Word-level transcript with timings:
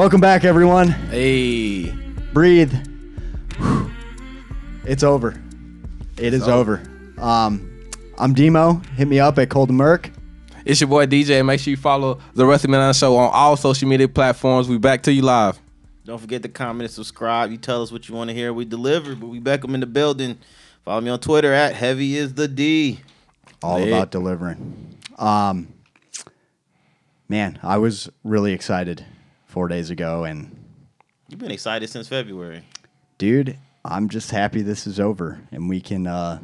Welcome 0.00 0.22
back, 0.22 0.44
everyone. 0.46 0.88
Hey, 0.88 1.92
Breathe. 2.32 2.72
Whew. 3.58 3.90
It's 4.86 5.02
over. 5.02 5.38
It 6.16 6.32
is 6.32 6.48
over. 6.48 6.82
Um, 7.18 7.70
I'm 8.16 8.32
Demo. 8.32 8.80
Hit 8.96 9.08
me 9.08 9.20
up 9.20 9.38
at 9.38 9.50
Cold 9.50 9.70
Merc. 9.70 10.10
it's 10.64 10.80
your 10.80 10.88
boy 10.88 11.04
DJ. 11.04 11.44
Make 11.44 11.60
sure 11.60 11.72
you 11.72 11.76
follow 11.76 12.18
the 12.32 12.46
Rusty 12.46 12.66
Man 12.66 12.94
Show 12.94 13.14
on 13.14 13.30
all 13.30 13.58
social 13.58 13.90
media 13.90 14.08
platforms. 14.08 14.70
We 14.70 14.78
back 14.78 15.02
to 15.02 15.12
you 15.12 15.20
live. 15.20 15.60
Don't 16.06 16.18
forget 16.18 16.42
to 16.44 16.48
comment 16.48 16.84
and 16.84 16.90
subscribe. 16.90 17.50
You 17.50 17.58
tell 17.58 17.82
us 17.82 17.92
what 17.92 18.08
you 18.08 18.14
want 18.14 18.30
to 18.30 18.34
hear. 18.34 18.54
We 18.54 18.64
deliver, 18.64 19.14
but 19.14 19.26
we 19.26 19.38
back 19.38 19.60
them 19.60 19.74
in 19.74 19.80
the 19.80 19.86
building. 19.86 20.38
Follow 20.82 21.02
me 21.02 21.10
on 21.10 21.20
Twitter 21.20 21.52
at 21.52 21.74
Heavy 21.74 22.16
is 22.16 22.32
the 22.32 22.48
D. 22.48 23.00
All 23.62 23.80
Lit. 23.80 23.88
about 23.88 24.10
delivering. 24.10 24.96
Um, 25.18 25.68
man, 27.28 27.58
I 27.62 27.76
was 27.76 28.08
really 28.24 28.54
excited 28.54 29.04
four 29.50 29.68
days 29.68 29.90
ago, 29.90 30.24
and 30.24 30.56
You've 31.28 31.40
been 31.40 31.50
excited 31.50 31.88
since 31.90 32.08
February. 32.08 32.62
dude, 33.18 33.56
I'm 33.84 34.08
just 34.08 34.30
happy 34.30 34.62
this 34.62 34.86
is 34.86 34.98
over 35.00 35.40
and 35.52 35.68
we 35.68 35.80
can 35.80 36.06
uh, 36.06 36.40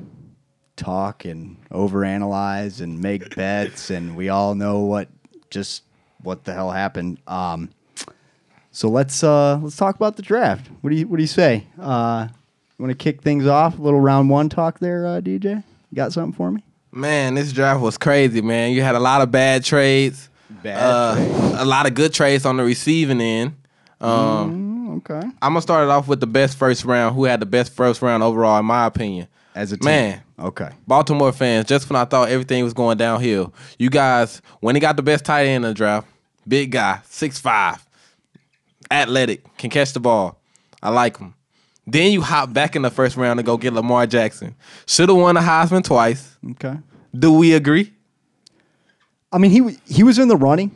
talk 0.76 1.24
and 1.24 1.56
overanalyze 1.70 2.80
and 2.80 3.00
make 3.00 3.34
bets, 3.36 3.90
and 3.90 4.16
we 4.16 4.28
all 4.28 4.54
know 4.54 4.80
what 4.80 5.08
just 5.50 5.82
what 6.22 6.44
the 6.44 6.52
hell 6.54 6.70
happened. 6.70 7.18
Um, 7.26 7.70
so 8.70 8.88
let's 8.88 9.22
uh, 9.24 9.58
let's 9.62 9.76
talk 9.76 9.96
about 9.96 10.16
the 10.16 10.22
draft. 10.22 10.68
What 10.80 10.90
do 10.90 10.96
you 10.96 11.06
what 11.08 11.16
do 11.16 11.22
you 11.22 11.28
say? 11.28 11.66
Uh, 11.80 12.28
you 12.78 12.84
want 12.84 12.96
to 12.98 13.02
kick 13.02 13.22
things 13.22 13.46
off? 13.46 13.78
A 13.78 13.82
little 13.82 14.00
round 14.00 14.28
one 14.30 14.48
talk 14.48 14.78
there, 14.80 15.06
uh, 15.06 15.20
DJ. 15.20 15.64
You 15.90 15.94
got 15.96 16.12
something 16.12 16.36
for 16.36 16.50
me? 16.50 16.62
Man, 16.92 17.34
this 17.34 17.52
draft 17.52 17.80
was 17.80 17.96
crazy, 17.98 18.40
man. 18.42 18.72
You 18.72 18.82
had 18.82 18.94
a 18.94 19.00
lot 19.00 19.20
of 19.22 19.30
bad 19.30 19.64
trades, 19.64 20.28
Bad 20.48 20.76
uh, 20.78 21.62
a 21.62 21.64
lot 21.64 21.86
of 21.86 21.94
good 21.94 22.12
trades 22.14 22.44
on 22.46 22.56
the 22.56 22.62
receiving 22.64 23.20
end. 23.20 23.54
Um, 24.00 24.76
Okay. 24.96 25.20
I'm 25.42 25.52
gonna 25.52 25.60
start 25.60 25.84
it 25.84 25.90
off 25.90 26.08
with 26.08 26.20
the 26.20 26.26
best 26.26 26.56
first 26.56 26.84
round. 26.84 27.14
Who 27.14 27.24
had 27.24 27.40
the 27.40 27.46
best 27.46 27.72
first 27.74 28.00
round 28.02 28.22
overall, 28.22 28.58
in 28.58 28.64
my 28.64 28.86
opinion? 28.86 29.28
As 29.54 29.72
a 29.72 29.76
team. 29.76 29.84
Man. 29.84 30.22
Okay. 30.38 30.70
Baltimore 30.86 31.32
fans, 31.32 31.66
just 31.66 31.88
when 31.88 31.96
I 31.96 32.04
thought 32.04 32.28
everything 32.28 32.62
was 32.64 32.72
going 32.74 32.98
downhill, 32.98 33.52
you 33.78 33.90
guys, 33.90 34.42
when 34.60 34.74
he 34.76 34.80
got 34.80 34.96
the 34.96 35.02
best 35.02 35.24
tight 35.24 35.46
end 35.46 35.64
in 35.64 35.70
the 35.70 35.74
draft, 35.74 36.06
big 36.46 36.70
guy, 36.72 37.00
six 37.04 37.38
five, 37.38 37.84
athletic, 38.90 39.42
can 39.56 39.70
catch 39.70 39.92
the 39.92 40.00
ball. 40.00 40.38
I 40.82 40.90
like 40.90 41.18
him. 41.18 41.34
Then 41.86 42.12
you 42.12 42.20
hop 42.20 42.52
back 42.52 42.74
in 42.76 42.82
the 42.82 42.90
first 42.90 43.16
round 43.16 43.38
to 43.38 43.42
go 43.42 43.56
get 43.56 43.72
Lamar 43.72 44.06
Jackson. 44.06 44.54
Should 44.86 45.08
have 45.08 45.18
won 45.18 45.34
the 45.36 45.40
Heisman 45.40 45.84
twice. 45.84 46.36
Okay. 46.52 46.76
Do 47.16 47.32
we 47.32 47.54
agree? 47.54 47.92
I 49.32 49.38
mean, 49.38 49.50
he 49.50 49.78
he 49.92 50.02
was 50.02 50.18
in 50.18 50.28
the 50.28 50.36
running. 50.36 50.70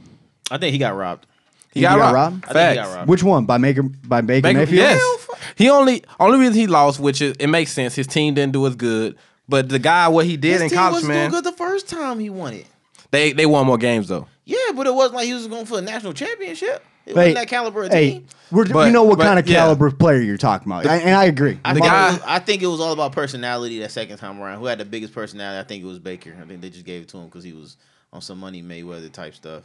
I 0.51 0.59
think 0.59 0.73
he 0.73 0.79
got 0.79 0.97
robbed. 0.97 1.27
He, 1.73 1.81
He 1.81 1.83
got, 1.83 1.99
got 1.99 2.13
robbed. 2.15 2.15
robbed? 2.15 2.45
I 2.49 2.53
think 2.53 2.69
he 2.71 2.75
got 2.75 2.85
Facts. 2.87 2.97
robbed. 2.97 3.09
Which 3.09 3.23
one? 3.23 3.45
By 3.47 3.59
Baker 3.59 3.83
by 3.83 4.21
Baker, 4.23 4.43
Baker- 4.43 4.59
Mayfield? 4.59 4.79
yes. 4.79 5.27
He 5.57 5.71
only 5.71 6.03
only 6.19 6.39
reason 6.39 6.55
he 6.55 6.67
lost, 6.67 6.99
which 7.01 7.23
is 7.23 7.35
it 7.39 7.47
makes 7.47 7.73
sense. 7.73 7.95
His 7.95 8.07
team 8.07 8.35
didn't 8.35 8.53
do 8.53 8.67
as 8.67 8.75
good. 8.77 9.17
But 9.49 9.69
the 9.69 9.79
guy, 9.79 10.07
what 10.09 10.27
he 10.27 10.37
did 10.37 10.53
His 10.53 10.63
in 10.63 10.69
team 10.71 10.79
college, 10.79 10.95
was 11.03 11.05
man, 11.09 11.31
doing 11.31 11.43
good 11.43 11.53
the 11.53 11.57
first 11.57 11.89
time 11.89 12.19
he 12.21 12.31
won 12.31 12.55
it. 12.55 12.67
they 13.11 13.33
they 13.33 13.47
won 13.47 13.67
more 13.67 13.79
games 13.79 14.09
though. 14.09 14.27
Yeah, 14.45 14.57
but 14.75 14.87
it 14.87 14.95
wasn't 14.95 15.15
like 15.17 15.27
he 15.27 15.35
was 15.35 15.47
going 15.47 15.67
for 15.67 15.79
a 15.79 15.83
national 15.83 16.13
championship. 16.13 16.85
It 17.07 17.15
wasn't 17.17 17.37
that 17.37 17.49
caliber 17.49 17.85
of 17.85 17.93
Hey, 17.93 18.11
team. 18.13 18.27
we're, 18.53 18.67
But- 18.67 18.87
we 18.87 18.93
know 18.93 19.05
what 19.05 19.19
but, 19.19 19.25
kind 19.25 19.39
of 19.39 19.49
yeah. 19.49 19.57
caliber 19.59 19.91
player 19.91 20.21
you're 20.21 20.37
talking 20.37 20.71
about, 20.71 20.87
I, 20.87 20.97
and 20.99 21.15
I 21.17 21.25
agree. 21.25 21.59
I 21.65 21.73
The 21.73 21.81
think, 21.81 21.87
guy- 21.91 22.09
it 22.09 22.13
was, 22.13 22.23
I 22.27 22.39
think 22.41 22.63
it 22.63 22.67
was 22.67 22.81
all 22.81 22.93
about 22.93 23.13
personality 23.13 23.79
that 23.81 23.91
second 23.91 24.19
time 24.19 24.41
around. 24.41 24.59
Who 24.59 24.67
had 24.67 24.79
the 24.79 24.85
biggest 24.85 25.15
personality? 25.15 25.59
I 25.59 25.65
think 25.67 25.83
it 25.83 25.87
was 25.87 25.99
Baker. 25.99 26.37
I 26.41 26.45
think 26.47 26.61
they 26.61 26.69
just 26.71 26.85
gave 26.85 27.03
it 27.03 27.09
to 27.09 27.19
him 27.19 27.25
because 27.27 27.43
he 27.43 27.53
was 27.53 27.77
on 28.13 28.21
some 28.21 28.39
money 28.39 28.63
Mayweather 28.63 29.11
type 29.13 29.35
stuff. 29.35 29.63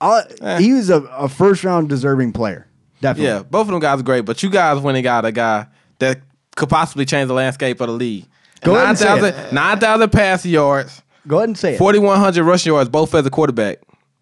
I'll- 0.00 0.24
Eh. 0.40 0.58
He 0.60 0.72
was 0.74 0.90
a, 0.90 1.00
a 1.02 1.28
first 1.28 1.64
round 1.64 1.88
deserving 1.88 2.32
player, 2.32 2.66
definitely. 3.00 3.28
Yeah, 3.32 3.42
both 3.42 3.62
of 3.62 3.68
them 3.68 3.80
guys 3.80 4.00
are 4.00 4.02
great, 4.04 4.24
but 4.24 4.42
you 4.42 4.50
guys 4.50 4.78
went 4.80 4.96
and 4.96 5.04
got 5.04 5.24
a 5.24 5.32
guy 5.32 5.66
that 5.98 6.20
could 6.56 6.68
possibly 6.68 7.04
change 7.06 7.28
the 7.28 7.34
landscape 7.34 7.80
of 7.80 7.86
the 7.88 7.94
league. 7.94 8.26
Go 8.62 8.74
ahead 8.74 8.88
and 8.90 8.98
say 8.98 9.06
9,000 9.06 9.54
9,000 9.54 10.10
passing 10.10 10.50
yards, 10.50 11.02
Go 11.26 11.38
ahead 11.38 11.48
and 11.50 11.58
say 11.58 11.74
it. 11.74 11.78
4,100 11.78 12.44
rushing 12.44 12.72
yards, 12.72 12.88
both 12.88 13.14
as 13.14 13.24
a 13.26 13.30
quarterback. 13.30 13.78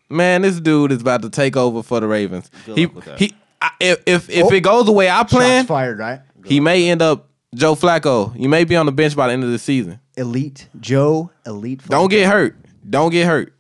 Man, 0.09 0.43
this 0.43 0.61
dude 0.61 0.93
is 0.93 1.01
about 1.01 1.23
to 1.23 1.31
take 1.31 1.57
over 1.57 1.83
for 1.83 1.99
the 2.01 2.07
Ravens. 2.07 2.51
Good 2.67 2.77
he 2.79 2.87
luck 2.87 2.95
with 2.97 3.05
that. 3.07 3.19
he. 3.19 3.35
I, 3.61 3.71
if 3.81 4.03
if, 4.07 4.31
if 4.31 4.45
Oh. 4.47 4.53
it 4.55 4.61
goes 4.61 4.85
the 4.87 4.93
way 4.93 5.09
I 5.09 5.19
Shots 5.21 5.33
plan, 5.33 5.67
fired, 5.67 5.99
right? 5.99 6.21
he 6.45 6.61
may 6.61 6.89
end 6.91 7.01
up 7.03 7.29
Joe 7.55 7.75
Flacco. 7.75 8.35
He 8.37 8.47
may 8.47 8.65
be 8.65 8.77
on 8.77 8.85
the 8.87 8.93
bench 8.93 9.17
by 9.17 9.29
the 9.29 9.33
end 9.33 9.43
of 9.45 9.51
the 9.51 9.59
season. 9.59 9.99
Elite 10.17 10.69
Joe, 10.79 11.31
elite. 11.47 11.81
Don't 11.89 12.11
get 12.11 12.27
hurt. 12.31 12.57
Don't 12.89 13.11
get 13.11 13.27
hurt. 13.27 13.54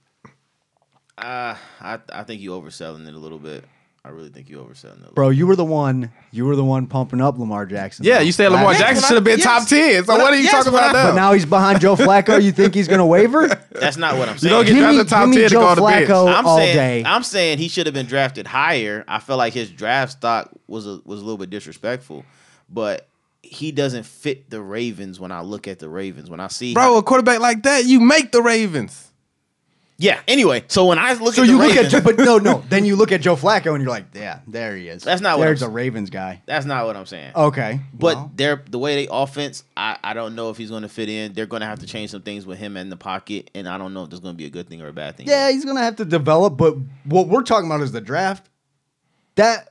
Uh, 1.16 1.54
I 1.80 1.98
I 2.12 2.22
think 2.25 2.41
you 2.41 2.50
overselling 2.50 3.06
it 3.06 3.14
a 3.14 3.19
little 3.19 3.38
bit. 3.38 3.64
I 4.06 4.10
really 4.10 4.28
think 4.28 4.50
you 4.50 4.58
overselling 4.58 4.97
it. 4.97 4.97
A 4.97 5.00
little 5.00 5.14
bro. 5.14 5.30
You 5.30 5.47
were 5.47 5.56
the 5.56 5.64
one. 5.64 6.10
You 6.30 6.44
were 6.44 6.56
the 6.56 6.64
one 6.64 6.86
pumping 6.88 7.20
up 7.22 7.38
Lamar 7.38 7.64
Jackson. 7.64 8.04
Yeah, 8.04 8.20
you 8.20 8.32
said 8.32 8.48
Lamar 8.52 8.66
Last- 8.72 8.80
Jackson 8.80 9.04
should 9.08 9.14
have 9.14 9.25
been 9.25 9.38
yes. 9.38 9.44
top 9.47 9.66
ten. 9.69 10.04
So 10.04 10.12
When 10.12 10.20
I- 10.20 10.25
what 10.25 10.32
are 10.34 10.36
you 10.36 10.42
yes, 10.42 10.52
talking 10.52 10.69
about 10.78 10.91
I- 10.91 10.92
now? 10.92 11.08
But 11.10 11.14
now 11.14 11.32
he's 11.32 11.47
behind 11.47 11.80
Joe 11.80 11.97
Flacco. 11.97 12.42
You 12.42 12.52
think 12.52 12.75
he's 12.75 12.86
going 12.88 12.98
to 12.98 13.06
waver? 13.06 13.48
That's 13.70 13.97
not 13.97 14.19
what 14.19 14.28
I'm 14.28 14.34
You 14.34 14.41
saying. 14.41 14.50
don't 14.52 14.64
get 14.66 14.72
Give 14.75 14.76
me, 14.88 14.94
drafted 14.97 15.08
top 15.08 15.20
give 15.20 15.28
me 15.30 15.36
10 15.36 15.42
to 15.44 15.48
Joe 15.48 15.60
go 15.60 15.66
on 15.69 15.76
the 15.76 15.82
bench. 15.82 16.08
Flacco 16.10 16.34
I'm 16.34 16.47
all 16.47 16.56
saying 16.58 16.76
day. 16.76 17.02
I'm 17.06 17.22
saying 17.22 17.58
he 17.58 17.69
should 17.69 17.86
have 17.86 17.94
been 17.94 18.06
drafted 18.06 18.46
higher. 18.46 19.04
I 19.08 19.20
feel 19.20 19.36
like 19.38 19.54
his 19.54 19.70
draft 19.70 20.12
stock 20.12 20.50
was 20.66 20.86
a, 20.86 21.00
was 21.06 21.20
a 21.20 21.25
little 21.25 21.38
bit 21.38 21.48
disrespectful, 21.48 22.25
but 22.69 23.08
he 23.41 23.72
doesn't 23.72 24.04
fit 24.04 24.50
the 24.50 24.60
Ravens 24.60 25.19
when 25.19 25.32
I 25.32 25.41
look 25.41 25.66
at 25.66 25.78
the 25.78 25.88
Ravens. 25.88 26.28
When 26.28 26.41
I 26.41 26.48
see 26.48 26.75
Bro, 26.75 26.98
a 26.98 27.02
quarterback 27.02 27.41
like 27.41 27.62
that, 27.62 27.86
you 27.86 28.00
make 28.00 28.32
the 28.32 28.42
Ravens. 28.42 29.12
Yeah. 29.97 30.21
Anyway, 30.27 30.65
so 30.69 30.87
when 30.87 30.99
I 30.99 31.12
look 31.12 31.34
so 31.34 31.43
at 31.43 31.47
the 31.47 31.53
you 31.53 31.59
look 31.59 31.69
Ravens, 31.69 31.87
at, 31.87 31.91
Joe, 31.93 32.00
but 32.00 32.19
no, 32.19 32.38
no. 32.38 32.65
Then 32.69 32.84
you 32.84 32.97
look 32.97 33.12
at 33.12 33.21
Joe 33.21 33.37
Flacco 33.37 33.75
and 33.75 33.82
you're 33.82 33.91
like, 33.91 34.06
yeah, 34.15 34.41
there 34.47 34.77
he 34.77 34.88
is. 34.88 35.03
That's 35.05 35.21
not 35.21 35.38
what 35.38 35.44
There's 35.44 35.62
I'm 35.62 35.71
a 35.71 35.72
Ravens 35.72 36.10
guy. 36.10 36.43
that's 36.47 36.66
not 36.66 36.84
what 36.87 36.97
I'm 36.97 37.06
saying. 37.06 37.32
Okay, 37.37 37.81
But 37.93 38.16
well, 38.16 38.32
they're 38.34 38.62
the 38.69 38.78
way 38.78 38.97
they 38.97 39.09
offense, 39.10 39.62
I, 39.77 39.97
I 40.03 40.15
don't 40.15 40.34
know 40.34 40.50
if 40.50 40.56
he's 40.56 40.71
going 40.71 40.82
to 40.82 40.88
fit 40.88 41.09
in. 41.09 41.32
They're 41.32 41.47
going 41.47 41.60
to 41.60 41.66
have 41.66 41.78
to 41.81 41.87
change 41.87 42.10
some 42.10 42.22
things 42.22 42.44
with 42.44 42.59
him 42.59 42.77
in 42.77 42.88
the 42.91 42.97
pocket, 42.97 43.50
and 43.55 43.69
I 43.69 43.78
don't 43.78 43.94
know 43.94 44.05
if 44.05 44.10
there's 44.10 44.21
going 44.21 44.34
to 44.34 44.38
be 44.38 44.47
a 44.47 44.50
good 44.50 44.69
thing 44.69 44.82
or 44.82 44.88
a 44.88 44.93
bad 44.93 45.16
thing. 45.16 45.27
Yeah, 45.28 45.50
he's 45.50 45.65
gonna 45.65 45.81
have 45.82 45.97
to 45.97 46.05
develop. 46.05 46.56
But 46.56 46.76
what 47.05 47.28
we're 47.28 47.43
talking 47.43 47.71
about 47.71 47.81
is 47.81 47.93
the 47.93 48.00
draft. 48.00 48.49
That 49.37 49.71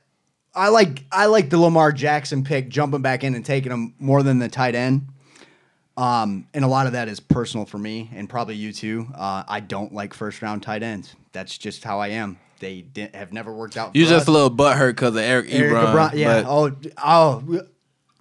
I 0.54 0.68
like. 0.68 1.04
I 1.10 1.26
like 1.26 1.50
the 1.50 1.58
Lamar 1.58 1.90
Jackson 1.92 2.44
pick, 2.44 2.68
jumping 2.68 3.02
back 3.02 3.24
in 3.24 3.34
and 3.34 3.44
taking 3.44 3.72
him 3.72 3.94
more 3.98 4.22
than 4.22 4.38
the 4.38 4.48
tight 4.48 4.74
end. 4.74 5.08
Um, 5.96 6.48
and 6.52 6.64
a 6.64 6.68
lot 6.68 6.86
of 6.86 6.94
that 6.94 7.08
is 7.08 7.20
personal 7.20 7.66
for 7.66 7.78
me, 7.78 8.10
and 8.14 8.28
probably 8.28 8.56
you 8.56 8.72
too. 8.72 9.06
Uh, 9.14 9.44
I 9.46 9.60
don't 9.60 9.92
like 9.92 10.12
first 10.12 10.42
round 10.42 10.62
tight 10.62 10.82
ends. 10.82 11.14
That's 11.32 11.56
just 11.56 11.84
how 11.84 12.00
I 12.00 12.08
am. 12.08 12.38
They 12.58 12.86
have 13.14 13.32
never 13.32 13.52
worked 13.52 13.76
out. 13.76 13.94
You 13.94 14.04
just 14.04 14.22
us. 14.22 14.28
a 14.28 14.30
little 14.30 14.50
butthurt 14.50 14.90
because 14.90 15.10
of 15.10 15.18
Eric, 15.18 15.46
Eric 15.50 15.72
Ebron. 15.72 16.10
Ebron- 16.10 16.14
yeah. 16.14 16.44
Oh, 16.46 16.72
oh. 16.98 17.42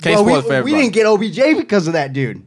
well, 0.05 0.43
we, 0.43 0.61
we 0.61 0.71
didn't 0.71 0.93
get 0.93 1.05
OBJ 1.05 1.57
because 1.57 1.87
of 1.87 1.93
that 1.93 2.13
dude. 2.13 2.45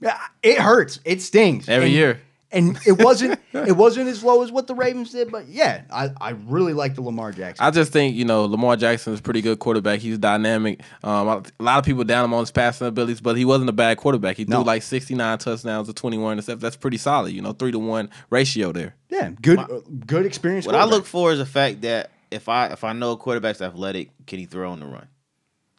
Yeah, 0.00 0.18
It 0.42 0.58
hurts. 0.58 0.98
It 1.04 1.20
stings 1.20 1.68
Every 1.68 1.86
And- 1.88 1.94
year. 1.94 2.20
And 2.52 2.76
it 2.84 3.00
wasn't. 3.02 3.38
it 3.52 3.76
wasn't 3.76 4.08
as 4.08 4.24
low 4.24 4.42
as 4.42 4.50
what 4.50 4.66
the 4.66 4.74
Ravens 4.74 5.12
did, 5.12 5.30
but 5.30 5.46
yeah, 5.46 5.82
I, 5.92 6.10
I 6.20 6.30
really 6.30 6.72
like 6.72 6.96
the 6.96 7.00
Lamar 7.02 7.30
Jackson. 7.30 7.64
I 7.64 7.70
just 7.70 7.92
think 7.92 8.16
you 8.16 8.24
know 8.24 8.44
Lamar 8.46 8.76
Jackson 8.76 9.12
is 9.12 9.20
a 9.20 9.22
pretty 9.22 9.40
good 9.40 9.60
quarterback. 9.60 10.00
He's 10.00 10.18
dynamic. 10.18 10.80
Um, 11.04 11.28
a 11.28 11.42
lot 11.62 11.78
of 11.78 11.84
people 11.84 12.02
down 12.02 12.24
him 12.24 12.34
on 12.34 12.40
his 12.40 12.50
passing 12.50 12.88
abilities, 12.88 13.20
but 13.20 13.36
he 13.36 13.44
wasn't 13.44 13.70
a 13.70 13.72
bad 13.72 13.98
quarterback. 13.98 14.36
He 14.36 14.46
No. 14.46 14.56
threw 14.56 14.64
like 14.64 14.82
sixty 14.82 15.14
nine 15.14 15.38
touchdowns 15.38 15.86
to 15.86 15.94
twenty 15.94 16.18
one 16.18 16.38
interceptions. 16.38 16.60
That's 16.60 16.76
pretty 16.76 16.96
solid. 16.96 17.32
You 17.32 17.40
know, 17.40 17.52
three 17.52 17.70
to 17.70 17.78
one 17.78 18.10
ratio 18.30 18.72
there. 18.72 18.96
yeah, 19.10 19.30
good, 19.40 19.58
uh, 19.60 19.80
good 20.06 20.26
experience. 20.26 20.66
What 20.66 20.74
I 20.74 20.84
look 20.84 21.06
for 21.06 21.30
is 21.32 21.38
the 21.38 21.46
fact 21.46 21.82
that 21.82 22.10
if 22.32 22.48
I 22.48 22.66
if 22.68 22.82
I 22.82 22.92
know 22.94 23.12
a 23.12 23.16
quarterback's 23.16 23.60
athletic, 23.62 24.10
can 24.26 24.40
he 24.40 24.46
throw 24.46 24.72
on 24.72 24.80
the 24.80 24.86
run? 24.86 25.06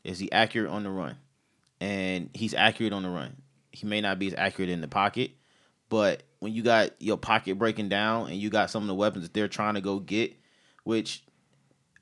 Is 0.05 0.19
he 0.19 0.31
accurate 0.31 0.69
on 0.71 0.83
the 0.83 0.89
run? 0.89 1.17
And 1.81 2.29
he's 2.33 2.53
accurate 2.53 2.93
on 2.93 3.03
the 3.03 3.09
run. 3.09 3.35
He 3.71 3.85
may 3.87 3.99
not 4.01 4.19
be 4.19 4.27
as 4.27 4.35
accurate 4.37 4.69
in 4.69 4.81
the 4.81 4.87
pocket, 4.87 5.31
but 5.89 6.23
when 6.41 6.53
you 6.53 6.63
got 6.63 6.99
your 6.99 7.17
pocket 7.17 7.57
breaking 7.59 7.87
down 7.87 8.27
and 8.27 8.35
you 8.35 8.49
got 8.49 8.71
some 8.71 8.81
of 8.81 8.87
the 8.87 8.95
weapons 8.95 9.23
that 9.23 9.33
they're 9.33 9.47
trying 9.47 9.75
to 9.75 9.81
go 9.81 9.99
get, 9.99 10.35
which 10.83 11.23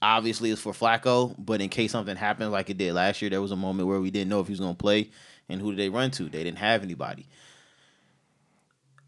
obviously 0.01 0.49
is 0.49 0.61
for 0.61 0.71
Flacco, 0.71 1.35
but 1.37 1.59
in 1.59 1.67
case 1.67 1.91
something 1.91 2.15
happens 2.15 2.49
like 2.49 2.69
it 2.69 2.77
did 2.77 2.93
last 2.93 3.21
year, 3.21 3.29
there 3.29 3.41
was 3.41 3.51
a 3.51 3.57
moment 3.57 3.89
where 3.89 3.99
we 3.99 4.09
didn't 4.09 4.29
know 4.29 4.39
if 4.39 4.47
he 4.47 4.53
was 4.53 4.61
going 4.61 4.75
to 4.75 4.77
play, 4.77 5.11
and 5.49 5.59
who 5.59 5.71
did 5.71 5.79
they 5.79 5.89
run 5.89 6.09
to? 6.11 6.23
They 6.23 6.41
didn't 6.41 6.59
have 6.59 6.83
anybody. 6.83 7.27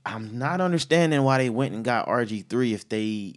I'm 0.06 0.38
not 0.38 0.60
understanding 0.60 1.24
why 1.24 1.38
they 1.38 1.50
went 1.50 1.74
and 1.74 1.86
got 1.86 2.08
RG3 2.08 2.74
if 2.74 2.90
they 2.90 3.36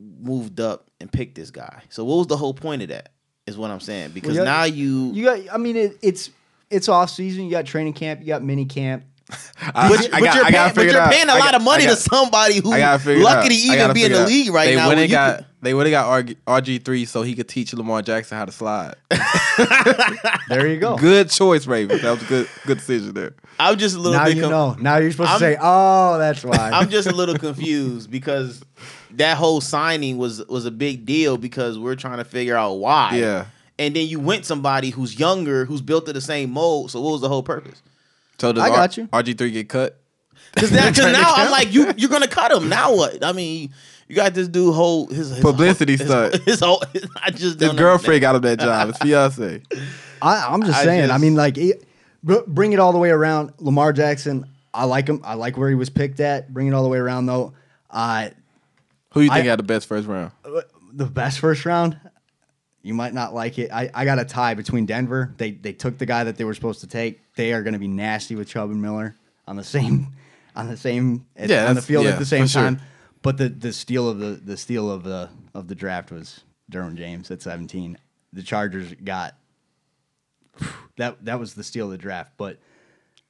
moved 0.00 0.58
up 0.58 0.90
and 1.02 1.12
picked 1.12 1.34
this 1.34 1.50
guy. 1.50 1.82
So 1.90 2.02
what 2.02 2.16
was 2.16 2.26
the 2.28 2.38
whole 2.38 2.54
point 2.54 2.80
of 2.80 2.88
that? 2.88 3.10
Is 3.46 3.58
what 3.58 3.70
I'm 3.70 3.80
saying 3.80 4.12
because 4.12 4.34
yeah, 4.34 4.42
now 4.42 4.64
you, 4.64 5.12
You 5.12 5.24
got. 5.24 5.40
I 5.52 5.58
mean, 5.58 5.76
it, 5.76 5.98
it's 6.02 6.30
it's 6.68 6.88
off 6.88 7.10
season. 7.10 7.44
You 7.44 7.52
got 7.52 7.66
training 7.66 7.92
camp. 7.92 8.20
You 8.20 8.26
got 8.26 8.42
mini 8.42 8.64
camp. 8.64 9.04
I- 9.28 9.88
but, 9.88 10.14
I 10.14 10.20
but 10.20 10.24
got- 10.24 10.34
you're 10.36 10.44
I 10.44 10.50
paying, 10.50 10.74
but 10.74 10.84
you're 10.84 11.00
out. 11.00 11.12
paying 11.12 11.28
a 11.28 11.32
I 11.32 11.38
lot 11.38 11.44
got- 11.52 11.54
of 11.56 11.62
money 11.62 11.84
I 11.84 11.88
to 11.90 11.96
somebody 11.96 12.60
who 12.60 12.72
I 12.72 12.78
gotta 12.78 12.98
figure 13.02 13.20
it 13.20 13.24
lucky 13.24 13.48
to 13.48 13.54
even 13.54 13.92
be 13.92 14.04
in 14.04 14.12
the 14.12 14.22
out. 14.22 14.28
league 14.28 14.52
right 14.52 14.66
they 14.66 14.76
now. 14.76 14.86
Went 14.88 14.96
where 14.98 15.02
and 15.04 15.10
got, 15.10 15.36
could- 15.38 15.46
they 15.62 15.74
would 15.74 15.86
have 15.86 15.90
got 15.90 16.26
RG 16.46 16.84
three 16.84 17.04
so 17.06 17.22
he 17.22 17.34
could 17.34 17.48
teach 17.48 17.74
Lamar 17.74 18.02
Jackson 18.02 18.38
how 18.38 18.44
to 18.44 18.52
slide. 18.52 18.94
There 20.48 20.66
you 20.68 20.78
go. 20.78 20.96
good 20.96 21.30
choice, 21.30 21.66
Ravens. 21.66 22.02
That 22.02 22.10
was 22.12 22.22
a 22.22 22.26
good 22.26 22.48
good 22.66 22.78
decision 22.78 23.14
there. 23.14 23.34
I'm 23.58 23.76
just 23.78 23.96
a 23.96 23.98
little 23.98 24.18
Now 24.18 24.26
bit. 24.26 24.36
you 24.36 24.42
com- 24.42 24.50
know. 24.50 24.76
Now 24.78 24.98
you're 24.98 25.10
supposed 25.10 25.30
I'm- 25.30 25.40
to 25.40 25.44
say, 25.44 25.56
"Oh, 25.60 26.18
that's 26.18 26.44
why." 26.44 26.70
I'm 26.74 26.88
just 26.88 27.08
a 27.08 27.12
little 27.14 27.36
confused 27.36 28.10
because 28.10 28.62
that 29.12 29.36
whole 29.36 29.60
signing 29.60 30.18
was 30.18 30.44
was 30.46 30.66
a 30.66 30.70
big 30.70 31.04
deal 31.06 31.36
because 31.36 31.78
we're 31.78 31.96
trying 31.96 32.18
to 32.18 32.24
figure 32.24 32.56
out 32.56 32.74
why. 32.74 33.16
Yeah. 33.16 33.46
And 33.78 33.94
then 33.96 34.06
you 34.06 34.20
went 34.20 34.44
somebody 34.46 34.90
who's 34.90 35.18
younger, 35.18 35.64
who's 35.66 35.82
built 35.82 36.06
to 36.06 36.12
the 36.12 36.20
same 36.20 36.50
mold. 36.50 36.90
So 36.92 37.00
what 37.00 37.12
was 37.12 37.20
the 37.20 37.28
whole 37.28 37.42
purpose? 37.42 37.82
So 38.38 38.52
does 38.52 38.62
I 38.64 38.68
got 38.68 38.96
you. 38.96 39.06
RG 39.08 39.38
three 39.38 39.50
get 39.50 39.68
cut? 39.68 39.98
Because 40.54 40.72
now, 40.72 40.86
'cause 40.86 40.98
now 41.12 41.34
I'm 41.34 41.50
like, 41.50 41.72
you 41.74 41.92
you're 41.98 42.08
gonna 42.10 42.28
cut 42.28 42.50
him. 42.52 42.68
Now 42.70 42.94
what? 42.94 43.22
I 43.24 43.32
mean, 43.32 43.74
you 44.08 44.16
got 44.16 44.32
this 44.32 44.48
dude 44.48 44.74
whole 44.74 45.06
his, 45.08 45.28
his 45.30 45.40
Publicity 45.40 45.96
his, 45.96 46.06
stunt. 46.06 46.34
His, 46.44 46.60
whole. 46.60 46.82
I 47.22 47.30
just 47.30 47.60
His 47.60 47.72
girlfriend 47.74 48.20
got 48.22 48.36
him 48.36 48.42
that 48.42 48.60
job. 48.60 48.88
His 48.88 48.96
fiance. 48.98 49.62
I, 50.22 50.46
I'm 50.48 50.62
just 50.62 50.78
I 50.78 50.84
saying. 50.84 51.04
I 51.04 51.08
just- 51.08 51.20
mean, 51.22 51.34
like, 51.34 51.58
it, 51.58 51.84
bring 52.22 52.72
it 52.72 52.78
all 52.78 52.92
the 52.92 52.98
way 52.98 53.10
around. 53.10 53.52
Lamar 53.58 53.92
Jackson. 53.92 54.46
I 54.72 54.84
like 54.84 55.08
him. 55.08 55.20
I 55.24 55.34
like 55.34 55.56
where 55.58 55.68
he 55.68 55.74
was 55.74 55.90
picked 55.90 56.20
at. 56.20 56.52
Bring 56.54 56.68
it 56.68 56.72
all 56.74 56.82
the 56.84 56.88
way 56.88 56.98
around, 56.98 57.26
though. 57.26 57.52
Uh, 57.90 58.30
Who 59.12 59.20
you 59.22 59.28
think 59.30 59.46
I- 59.46 59.50
had 59.50 59.58
the 59.58 59.62
best 59.64 59.86
first 59.88 60.06
round? 60.06 60.32
the 60.92 61.06
best 61.06 61.38
first 61.40 61.66
round. 61.66 61.98
You 62.86 62.94
might 62.94 63.12
not 63.12 63.34
like 63.34 63.58
it. 63.58 63.70
I, 63.72 63.90
I 63.92 64.04
got 64.04 64.18
a 64.18 64.24
tie 64.24 64.54
between 64.54 64.86
Denver. 64.86 65.34
They 65.36 65.50
they 65.50 65.72
took 65.72 65.98
the 65.98 66.06
guy 66.06 66.24
that 66.24 66.36
they 66.36 66.44
were 66.44 66.54
supposed 66.54 66.80
to 66.80 66.86
take. 66.86 67.20
They 67.34 67.52
are 67.52 67.62
going 67.62 67.72
to 67.74 67.78
be 67.80 67.88
nasty 67.88 68.36
with 68.36 68.48
Chubb 68.48 68.70
and 68.70 68.80
Miller 68.80 69.16
on 69.46 69.56
the 69.56 69.64
same 69.76 70.08
on 70.54 70.68
the 70.68 70.76
same 70.76 71.26
Yeah, 71.36 71.68
on 71.68 71.74
the 71.74 71.82
field 71.82 72.04
yeah, 72.04 72.12
at 72.12 72.18
the 72.18 72.24
same 72.24 72.44
for 72.44 72.48
sure. 72.48 72.62
time. 72.62 72.80
But 73.22 73.38
the 73.38 73.48
the 73.48 73.72
steal 73.72 74.08
of 74.08 74.18
the 74.18 74.40
the 74.42 74.56
steal 74.56 74.90
of 74.90 75.02
the 75.02 75.28
of 75.52 75.66
the 75.68 75.74
draft 75.74 76.12
was 76.12 76.42
Derwin 76.70 76.94
James 76.96 77.30
at 77.30 77.42
17. 77.42 77.98
The 78.32 78.42
Chargers 78.42 78.94
got 79.02 79.34
that 80.96 81.24
that 81.24 81.38
was 81.38 81.54
the 81.54 81.64
steal 81.64 81.86
of 81.86 81.90
the 81.92 81.98
draft. 81.98 82.32
But 82.36 82.58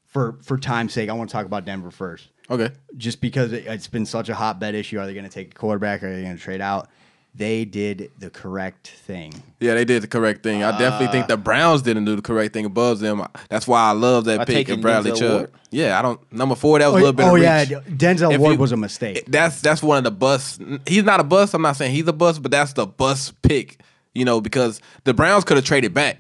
for 0.06 0.38
for 0.43 0.59
time's 0.59 0.93
sake, 0.93 1.09
I 1.09 1.12
want 1.14 1.31
to 1.31 1.32
talk 1.32 1.47
about 1.47 1.64
Denver 1.64 1.91
first 1.91 2.29
Okay. 2.50 2.70
just 2.97 3.20
because 3.20 3.52
it, 3.52 3.67
it's 3.67 3.88
been 3.88 4.06
such 4.06 4.29
a 4.29 4.35
hotbed 4.35 4.75
issue. 4.75 4.99
Are 4.99 5.06
they 5.06 5.14
going 5.14 5.25
to 5.26 5.31
take 5.31 5.52
a 5.52 5.55
quarterback? 5.56 6.02
Are 6.02 6.14
they 6.14 6.23
going 6.23 6.37
to 6.37 6.43
trade 6.43 6.61
out? 6.61 6.88
They 7.37 7.67
did 7.67 8.11
the 8.19 8.31
correct 8.31 8.88
thing. 8.88 9.33
Yeah, 9.61 9.75
they 9.75 9.85
did 9.85 10.03
the 10.03 10.06
correct 10.09 10.43
thing. 10.43 10.62
I 10.62 10.79
definitely 10.79 11.09
think 11.09 11.27
the 11.29 11.37
Browns 11.37 11.83
didn't 11.83 12.06
do 12.06 12.17
the 12.17 12.23
correct 12.23 12.55
thing 12.55 12.65
above 12.65 12.99
them. 13.00 13.23
That's 13.50 13.69
why 13.69 13.83
I 13.83 13.93
love 13.93 14.25
that 14.25 14.38
By 14.38 14.44
pick 14.47 14.55
taking 14.55 14.75
of 14.77 14.81
Bradley 14.81 15.11
Denzel 15.11 15.19
Chubb. 15.19 15.33
Ward? 15.41 15.50
Yeah, 15.71 15.99
I 15.99 16.03
don't 16.03 16.33
number 16.33 16.55
four. 16.55 16.79
That 16.79 16.87
was 16.87 16.94
Oh, 16.94 16.97
a 16.97 16.99
little 16.99 17.12
bit. 17.12 17.27
oh 17.27 17.37
of 17.37 17.43
yeah, 17.43 17.59
reach. 17.61 17.69
Denzel 17.99 18.33
If 18.33 18.41
Ward 18.41 18.55
you- 18.55 18.59
was 18.61 18.73
a 18.73 18.77
mistake. 18.79 19.25
That's 19.29 19.61
that's 19.61 19.83
one 19.83 19.99
of 19.99 20.05
the 20.05 20.11
bust. 20.11 20.62
He's 20.87 21.05
not 21.05 21.21
a 21.21 21.25
bust. 21.25 21.53
I'm 21.53 21.61
not 21.62 21.77
saying 21.77 21.94
he's 21.94 22.09
a 22.09 22.12
bust, 22.15 22.41
but 22.43 22.50
that's 22.50 22.73
the 22.73 22.87
bust 22.87 23.41
pick. 23.43 23.81
You 24.15 24.25
know, 24.25 24.41
because 24.41 24.81
the 25.05 25.12
Browns 25.12 25.44
could 25.44 25.59
have 25.59 25.67
traded 25.67 25.93
back 25.93 26.19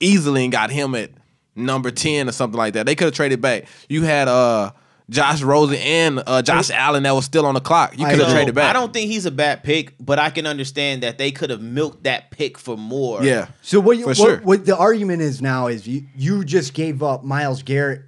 easily 0.00 0.44
and 0.44 0.52
got 0.52 0.70
him 0.70 0.94
at 0.94 1.10
number 1.54 1.90
ten 1.90 2.26
or 2.28 2.32
something 2.32 2.56
like 2.56 2.72
that. 2.72 2.86
They 2.86 2.94
could 2.94 3.04
have 3.06 3.14
traded 3.14 3.42
back. 3.42 3.66
You 3.90 4.02
had 4.04 4.28
uh 4.28 4.70
Josh 5.10 5.42
Rosen 5.42 5.76
and 5.76 6.22
uh, 6.26 6.40
Josh 6.40 6.70
Allen 6.70 7.02
that 7.02 7.14
was 7.14 7.26
still 7.26 7.44
on 7.44 7.54
the 7.54 7.60
clock. 7.60 7.98
You 7.98 8.06
could 8.06 8.18
have 8.18 8.30
traded 8.30 8.54
back. 8.54 8.70
I 8.70 8.72
don't 8.72 8.92
think 8.92 9.10
he's 9.10 9.26
a 9.26 9.30
bad 9.30 9.62
pick, 9.62 9.94
but 10.00 10.18
I 10.18 10.30
can 10.30 10.46
understand 10.46 11.02
that 11.02 11.18
they 11.18 11.30
could 11.30 11.50
have 11.50 11.60
milked 11.60 12.04
that 12.04 12.30
pick 12.30 12.56
for 12.56 12.76
more. 12.76 13.22
Yeah. 13.22 13.48
So 13.60 13.80
what, 13.80 13.98
you, 13.98 14.04
For 14.04 14.08
what, 14.08 14.16
sure. 14.16 14.40
what 14.40 14.64
the 14.64 14.76
argument 14.76 15.20
is 15.20 15.42
now 15.42 15.66
is 15.66 15.86
you 15.86 16.06
you 16.16 16.44
just 16.44 16.72
gave 16.72 17.02
up 17.02 17.22
Myles 17.22 17.62
Garrett 17.62 18.02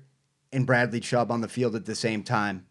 and 0.52 0.66
Bradley 0.66 1.00
Chubb 1.00 1.30
on 1.30 1.42
the 1.42 1.48
field 1.48 1.76
at 1.76 1.84
the 1.84 1.94
same 1.94 2.22
time, 2.22 2.66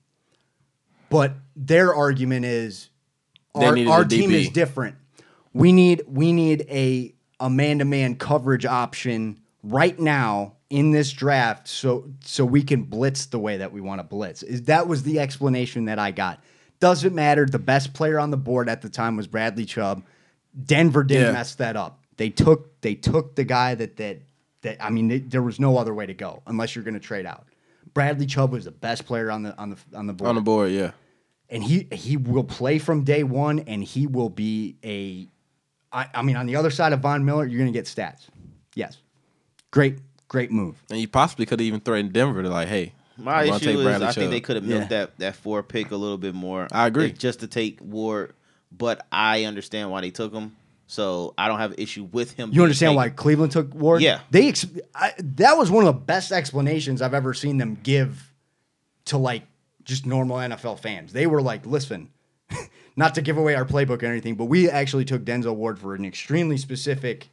but 1.10 1.34
their 1.56 1.94
argument 1.94 2.46
is 2.46 2.90
They 3.54 3.86
our, 3.86 3.98
our 4.00 4.06
team 4.06 4.32
is 4.32 4.50
different. 4.50 4.96
We 5.54 5.72
need 5.72 6.02
we 6.08 6.32
need 6.32 6.66
a 6.68 7.14
a 7.40 7.50
man 7.50 7.78
to 7.80 7.86
man 7.86 8.16
coverage 8.16 8.66
option 8.66 9.40
right 9.66 9.98
now 10.00 10.54
in 10.70 10.92
this 10.92 11.12
draft, 11.12 11.68
so 11.68 12.06
so 12.24 12.46
we 12.46 12.64
can 12.64 12.84
blitz 12.84 13.28
the 13.28 13.40
way 13.40 13.58
that 13.58 13.72
we 13.72 13.82
want 13.82 14.00
to 14.00 14.04
blitz. 14.04 14.44
Is 14.44 14.64
that 14.64 14.88
was 14.88 15.04
the 15.04 15.20
explanation 15.20 15.86
that 15.86 16.00
I 16.00 16.12
got. 16.12 16.44
Doesn't 16.80 17.16
matter. 17.16 17.46
The 17.46 17.60
best 17.60 17.94
player 17.94 18.20
on 18.20 18.32
the 18.32 18.38
board 18.38 18.68
at 18.70 18.82
the 18.82 18.90
time 18.90 19.16
was 19.16 19.28
Bradley 19.28 19.66
Chubb. 19.66 20.04
Denver 20.66 21.04
didn't 21.04 21.28
Yeah. 21.28 21.32
mess 21.34 21.56
that 21.56 21.76
up. 21.76 22.04
They 22.18 22.30
took 22.30 22.80
they 22.82 22.96
took 22.96 23.36
the 23.36 23.44
guy 23.44 23.76
that 23.76 23.98
that 23.98 24.22
that 24.62 24.84
I 24.84 24.90
mean 24.90 25.12
it- 25.12 25.30
there 25.30 25.42
was 25.42 25.60
no 25.60 25.78
other 25.78 25.94
way 25.94 26.06
to 26.06 26.14
go 26.14 26.42
unless 26.48 26.76
you're 26.76 26.84
going 26.84 26.94
to 26.96 27.00
trade 27.00 27.26
out. 27.26 27.46
Bradley 27.94 28.26
Chubb 28.26 28.52
was 28.52 28.66
the 28.66 28.72
best 28.72 29.06
player 29.06 29.32
on 29.32 29.44
the 29.44 29.58
on 29.58 29.70
the 29.72 29.78
on 29.94 30.08
the 30.08 30.14
board, 30.14 30.30
on 30.30 30.36
the 30.36 30.42
board. 30.42 30.72
Yeah. 30.72 30.92
and 31.50 31.64
he 31.64 31.88
he 31.92 32.18
will 32.18 32.44
play 32.44 32.80
from 32.80 33.04
day 33.04 33.24
one, 33.24 33.60
and 33.60 33.84
he 33.84 34.08
will 34.08 34.30
be 34.30 34.78
a. 34.84 35.28
I, 35.92 36.08
I 36.14 36.22
mean, 36.24 36.36
on 36.36 36.46
the 36.46 36.58
other 36.58 36.72
side 36.72 36.92
of 36.92 37.00
Von 37.02 37.24
Miller, 37.24 37.46
you're 37.46 37.60
going 37.60 37.72
to 37.72 37.78
get 37.78 37.86
stats. 37.86 38.28
Yes, 38.74 38.98
great 39.76 40.00
great 40.28 40.52
move. 40.52 40.82
And 40.90 41.00
you 41.00 41.08
possibly 41.08 41.46
could 41.46 41.60
have 41.60 41.68
even 41.68 41.80
threatened 41.82 42.14
Denver 42.14 42.42
to 42.42 42.50
like, 42.50 42.68
hey, 42.68 42.94
My 43.18 43.44
we're 43.46 43.56
issue 43.58 43.66
take 43.66 43.76
is 43.78 43.84
Bradley 43.84 44.08
I 44.08 44.12
think 44.12 44.32
they 44.32 44.42
could 44.42 44.56
have 44.56 44.66
milked 44.66 44.92
Yeah. 44.92 45.00
that 45.06 45.20
that 45.20 45.36
four 45.36 45.62
pick 45.62 45.92
a 45.92 45.96
little 45.96 46.18
bit 46.18 46.34
more. 46.34 46.68
I 46.72 46.88
agree. 46.88 47.12
Just 47.12 47.42
to 47.42 47.48
take 47.48 47.80
Ward, 47.82 48.34
but 48.72 49.06
I 49.12 49.44
understand 49.44 49.92
why 49.92 50.02
they 50.02 50.10
took 50.12 50.34
him. 50.34 50.56
So 50.88 51.34
I 51.38 51.48
don't 51.48 51.58
have 51.60 51.72
an 51.72 51.80
issue 51.80 52.04
with 52.12 52.34
him. 52.34 52.50
You 52.50 52.54
being 52.54 52.64
understand 52.64 52.96
why 52.96 53.06
taken. 53.06 53.18
Cleveland 53.18 53.52
took 53.52 53.74
Ward? 53.74 54.02
Yeah. 54.02 54.20
they. 54.32 54.50
Ex- 54.50 54.68
I, 54.94 55.14
that 55.18 55.58
was 55.58 55.70
one 55.72 55.86
of 55.86 55.94
the 55.94 56.00
best 56.00 56.32
explanations 56.32 57.02
I've 57.02 57.14
ever 57.16 57.34
seen 57.34 57.58
them 57.58 57.78
give 57.82 58.34
to 59.06 59.18
like 59.18 59.44
just 59.84 60.06
normal 60.06 60.38
NFL 60.38 60.80
fans. 60.80 61.12
They 61.14 61.28
were 61.28 61.42
like, 61.42 61.66
"Listen, 61.66 62.10
not 62.96 63.16
to 63.16 63.22
give 63.22 63.38
away 63.38 63.56
our 63.56 63.66
playbook 63.66 64.04
or 64.04 64.08
anything, 64.08 64.36
but 64.36 64.46
we 64.46 64.70
actually 64.70 65.06
took 65.06 65.24
Denzel 65.26 65.56
Ward 65.56 65.80
for 65.80 65.96
an 65.96 66.06
extremely 66.06 66.58
specific 66.58 67.30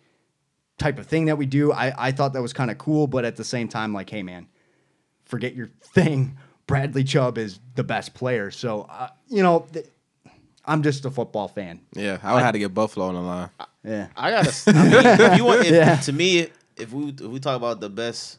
type 0.83 0.99
of 0.99 1.07
thing 1.07 1.27
that 1.27 1.37
we 1.39 1.47
do. 1.47 1.73
I, 1.73 2.09
I 2.09 2.13
thought 2.13 2.33
that 2.33 2.43
was 2.43 2.53
kind 2.53 2.71
of 2.71 2.79
cool, 2.79 3.07
but 3.07 3.25
at 3.25 3.37
the 3.37 3.45
same 3.45 3.69
time, 3.69 3.93
like, 3.95 4.11
hey 4.11 4.23
man, 4.23 4.49
forget 5.25 5.55
your 5.55 5.69
thing. 5.81 6.37
Bradley 6.67 7.05
Chubb 7.05 7.39
is 7.39 7.59
the 7.75 7.85
best 7.85 8.15
player, 8.15 8.51
so 8.51 8.83
uh, 8.83 9.09
you 9.29 9.43
know." 9.43 9.67
Th- 9.73 9.87
I'm 10.65 10.85
just 10.85 11.05
a 11.05 11.11
football 11.11 11.49
fan. 11.49 11.81
Yeah, 11.93 12.19
I 12.23 12.35
would 12.35 12.43
have 12.45 12.53
to 12.53 12.59
get 12.61 12.73
Buffalo 12.73 13.07
on 13.07 13.15
the 13.15 13.21
line. 13.21 13.51
Yeah. 13.83 14.07
I 14.17 14.31
gotta. 14.31 14.53
I 14.69 14.83
mean, 14.85 14.93
if 15.33 15.37
you 15.37 15.45
want, 15.45 15.61
if, 15.67 15.73
Yeah. 15.73 15.97
to 15.97 16.13
me, 16.13 16.47
if 16.77 16.93
we 16.93 17.09
if 17.09 17.21
we 17.21 17.41
talk 17.41 17.57
about 17.57 17.81
the 17.81 17.89
best, 17.89 18.39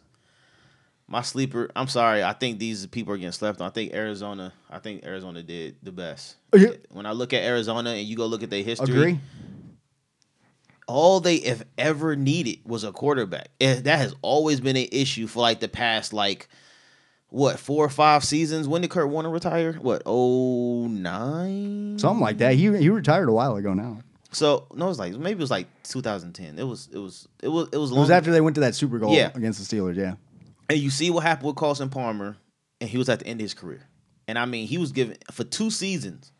my 1.05 1.21
sleeper. 1.21 1.69
I'm 1.75 1.89
sorry. 1.89 2.23
I 2.23 2.31
think 2.31 2.59
these 2.59 2.85
people 2.87 3.13
are 3.13 3.17
getting 3.17 3.33
slept 3.33 3.59
on. 3.59 3.67
I 3.67 3.71
think 3.71 3.93
Arizona. 3.93 4.53
I 4.69 4.79
think 4.79 5.03
Arizona 5.05 5.43
did 5.43 5.75
the 5.83 5.91
best. 5.91 6.37
Oh, 6.53 6.57
yeah. 6.57 6.69
When 6.91 7.05
I 7.05 7.11
look 7.11 7.33
at 7.33 7.43
Arizona 7.43 7.89
and 7.89 8.07
you 8.07 8.15
go 8.15 8.25
look 8.25 8.41
at 8.41 8.49
their 8.49 8.63
history, 8.63 8.95
Agree? 8.95 9.19
All 10.87 11.19
they 11.19 11.39
have 11.39 11.65
ever 11.77 12.15
needed 12.15 12.59
was 12.65 12.83
a 12.83 12.91
quarterback. 12.91 13.49
And 13.61 13.83
that 13.85 13.99
has 13.99 14.13
always 14.21 14.59
been 14.59 14.75
an 14.75 14.87
issue 14.91 15.27
for 15.27 15.39
like 15.39 15.59
the 15.59 15.67
past 15.69 16.11
like 16.13 16.47
what 17.29 17.57
four 17.59 17.85
or 17.85 17.89
five 17.89 18.23
seasons. 18.23 18.67
When 18.67 18.81
did 18.81 18.91
Kurt 18.91 19.09
Warner 19.09 19.29
retire? 19.29 19.73
What 19.73 20.03
oh 20.05 20.87
nine? 20.87 21.97
Something 21.99 22.21
like 22.21 22.37
that. 22.39 22.55
He 22.55 22.75
he 22.77 22.89
retired 22.89 23.29
a 23.29 23.33
while 23.33 23.55
ago 23.55 23.73
now. 23.73 23.99
So 24.31 24.67
no, 24.73 24.85
it 24.85 24.89
was 24.89 24.99
like 24.99 25.13
maybe 25.13 25.37
it 25.37 25.41
was 25.41 25.51
like 25.51 25.67
2010. 25.83 26.59
It 26.59 26.63
was 26.63 26.89
it 26.91 26.97
was 26.97 27.27
it 27.41 27.47
was 27.49 27.69
it 27.71 27.77
was 27.77 27.91
It 27.91 27.95
was 27.95 28.09
after 28.11 28.31
they 28.31 28.41
went 28.41 28.55
to 28.55 28.61
that 28.61 28.75
Super 28.75 28.99
Bowl 28.99 29.13
Yeah. 29.13 29.31
against 29.35 29.67
the 29.67 29.75
Steelers. 29.75 29.95
Yeah. 29.95 30.15
and 30.69 30.79
you 30.79 30.89
see 30.89 31.09
what 31.11 31.23
happened 31.23 31.47
with 31.47 31.55
Carson 31.55 31.89
Palmer, 31.89 32.35
and 32.81 32.89
he 32.89 32.97
was 32.97 33.09
at 33.09 33.19
the 33.19 33.27
end 33.27 33.39
of 33.39 33.43
his 33.45 33.53
career. 33.53 33.87
And 34.27 34.39
I 34.39 34.45
mean, 34.45 34.67
he 34.67 34.77
was 34.77 34.91
given 34.91 35.17
for 35.31 35.43
two 35.43 35.69
seasons, 35.69 36.31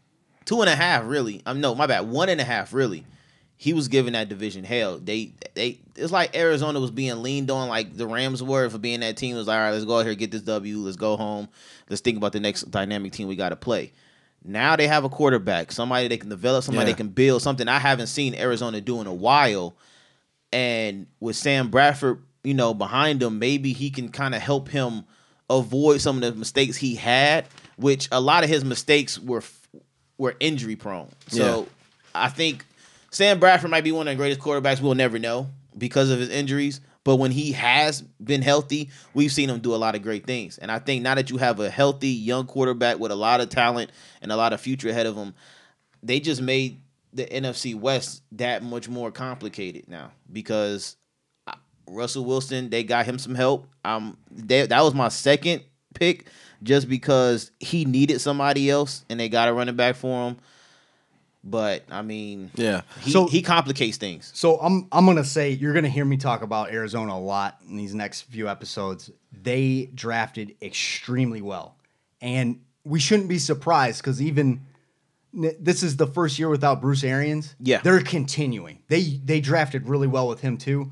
two 0.45 0.61
and 0.61 0.69
a 0.69 0.75
half 0.75 1.05
really. 1.05 1.41
I'm 1.45 1.61
no, 1.61 1.75
my 1.75 1.85
bad, 1.87 2.07
one 2.07 2.29
and 2.29 2.39
a 2.41 2.43
half 2.45 2.73
really. 2.73 3.05
He 3.63 3.71
was 3.71 3.87
given 3.87 4.11
that 4.11 4.27
division 4.27 4.65
hell. 4.65 4.99
They 4.99 5.31
they 5.53 5.79
it's 5.95 6.11
like 6.11 6.35
Arizona 6.35 6.81
was 6.81 6.91
being 6.91 7.23
leaned 7.23 7.49
on 7.49 7.69
like 7.69 7.95
the 7.95 8.05
Rams 8.05 8.43
were 8.43 8.69
for 8.69 8.77
being 8.77 8.99
that 8.99 9.15
team. 9.15 9.35
It 9.35 9.39
was 9.39 9.47
like 9.47 9.57
all 9.57 9.63
right, 9.63 9.71
let's 9.71 9.85
go 9.85 9.99
out 9.99 10.05
here 10.05 10.15
get 10.15 10.31
this 10.31 10.41
W. 10.41 10.79
Let's 10.79 10.97
go 10.97 11.15
home. 11.15 11.47
Let's 11.89 12.01
think 12.01 12.17
about 12.17 12.33
the 12.33 12.41
next 12.41 12.63
dynamic 12.71 13.13
team 13.13 13.29
we 13.29 13.37
got 13.37 13.49
to 13.49 13.55
play. 13.55 13.93
Now 14.43 14.75
they 14.75 14.87
have 14.87 15.05
a 15.05 15.09
quarterback, 15.09 15.71
somebody 15.71 16.09
they 16.09 16.17
can 16.17 16.27
develop, 16.27 16.65
somebody 16.65 16.87
Yeah. 16.89 16.93
they 16.93 16.97
can 16.97 17.07
build, 17.07 17.41
something 17.41 17.69
I 17.69 17.79
haven't 17.79 18.07
seen 18.07 18.35
Arizona 18.35 18.81
do 18.81 18.99
in 18.99 19.07
a 19.07 19.13
while. 19.13 19.75
And 20.51 21.07
with 21.21 21.37
Sam 21.37 21.69
Bradford, 21.69 22.21
you 22.43 22.53
know, 22.53 22.73
behind 22.73 23.23
him, 23.23 23.39
maybe 23.39 23.71
he 23.71 23.89
can 23.89 24.09
kind 24.09 24.35
of 24.35 24.41
help 24.41 24.67
him 24.67 25.05
avoid 25.49 26.01
some 26.01 26.17
of 26.17 26.21
the 26.21 26.37
mistakes 26.37 26.75
he 26.75 26.95
had, 26.95 27.45
which 27.77 28.09
a 28.11 28.19
lot 28.19 28.43
of 28.43 28.49
his 28.49 28.65
mistakes 28.65 29.17
were 29.17 29.43
were 30.17 30.35
injury 30.41 30.75
prone. 30.75 31.09
So 31.27 31.61
Yeah. 31.61 31.65
I 32.13 32.27
think 32.29 32.65
Sam 33.13 33.39
Bradford 33.39 33.69
might 33.69 33.83
be 33.83 33.91
one 33.91 34.07
of 34.07 34.11
the 34.11 34.17
greatest 34.17 34.41
quarterbacks 34.41 34.81
we'll 34.81 34.95
never 34.95 35.19
know 35.19 35.47
because 35.77 36.09
of 36.09 36.19
his 36.19 36.29
injuries. 36.29 36.81
But 37.03 37.17
when 37.17 37.29
he 37.29 37.51
has 37.51 38.01
been 38.01 38.41
healthy, 38.41 38.89
we've 39.13 39.31
seen 39.31 39.51
him 39.51 39.59
do 39.59 39.75
a 39.75 39.77
lot 39.77 39.93
of 39.93 40.01
great 40.01 40.25
things. 40.25 40.57
And 40.57 40.71
I 40.71 40.79
think 40.79 41.03
now 41.03 41.13
that 41.13 41.29
you 41.29 41.37
have 41.37 41.59
a 41.59 41.69
healthy 41.69 42.09
young 42.09 42.47
quarterback 42.47 42.97
with 42.97 43.11
a 43.11 43.15
lot 43.15 43.39
of 43.39 43.49
talent 43.49 43.91
and 44.23 44.31
a 44.31 44.35
lot 44.35 44.51
of 44.51 44.61
future 44.61 44.89
ahead 44.89 45.05
of 45.05 45.15
him, 45.15 45.35
they 46.01 46.19
just 46.19 46.41
made 46.41 46.81
the 47.13 47.25
NFC 47.25 47.75
West 47.75 48.23
that 48.31 48.63
much 48.63 48.89
more 48.89 49.11
complicated 49.11 49.87
now 49.87 50.11
because 50.31 50.95
uh, 51.45 51.53
Russell 51.85 52.25
Wilson, 52.25 52.71
they 52.71 52.83
got 52.83 53.05
him 53.05 53.19
some 53.19 53.35
help. 53.35 53.67
Um, 53.85 54.17
they, 54.31 54.65
that 54.65 54.81
was 54.81 54.95
my 54.95 55.09
second 55.09 55.61
pick 55.93 56.25
just 56.63 56.89
because 56.89 57.51
he 57.59 57.85
needed 57.85 58.21
somebody 58.21 58.71
else 58.71 59.05
and 59.07 59.19
they 59.19 59.29
got 59.29 59.49
a 59.49 59.53
running 59.53 59.75
back 59.75 59.97
for 59.97 60.29
him. 60.29 60.37
But 61.43 61.83
I 61.91 62.01
mean, 62.01 62.51
Yeah. 62.55 62.81
he, 63.01 63.11
So- 63.11 63.27
he 63.27 63.41
complicates 63.41 63.97
things. 63.97 64.31
So 64.33 64.57
I'm 64.59 64.87
I'm 64.91 65.05
gonna 65.05 65.25
say 65.25 65.51
you're 65.51 65.73
gonna 65.73 65.89
hear 65.89 66.05
me 66.05 66.17
talk 66.17 66.41
about 66.41 66.71
Arizona 66.71 67.13
a 67.13 67.19
lot 67.19 67.59
in 67.67 67.75
these 67.75 67.93
next 67.93 68.21
few 68.21 68.47
episodes. 68.47 69.11
They 69.41 69.89
drafted 69.93 70.55
extremely 70.61 71.41
well, 71.41 71.75
and 72.21 72.61
we 72.85 72.99
shouldn't 72.99 73.27
be 73.29 73.39
surprised 73.39 73.99
because 74.01 74.21
even 74.21 74.61
this 75.33 75.81
is 75.83 75.97
the 75.97 76.05
first 76.07 76.37
year 76.37 76.47
without 76.47 76.79
Bruce 76.79 77.03
Arians. 77.03 77.55
Yeah. 77.59 77.81
they're 77.81 77.99
continuing. 78.01 78.79
They 78.87 79.19
they 79.25 79.41
drafted 79.41 79.87
really 79.89 80.07
well 80.07 80.27
with 80.29 80.39
him 80.41 80.57
too. 80.57 80.91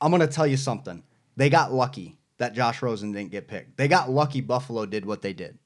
I'm 0.00 0.10
gonna 0.10 0.26
tell 0.26 0.46
you 0.46 0.56
something. 0.56 1.02
They 1.36 1.50
got 1.50 1.72
lucky 1.72 2.16
that 2.38 2.54
Josh 2.54 2.82
Rosen 2.82 3.12
didn't 3.12 3.30
get 3.30 3.46
picked. 3.46 3.76
They 3.76 3.88
got 3.88 4.10
lucky 4.10 4.40
Buffalo 4.40 4.86
did 4.86 5.04
what 5.06 5.22
they 5.22 5.32
did, 5.32 5.58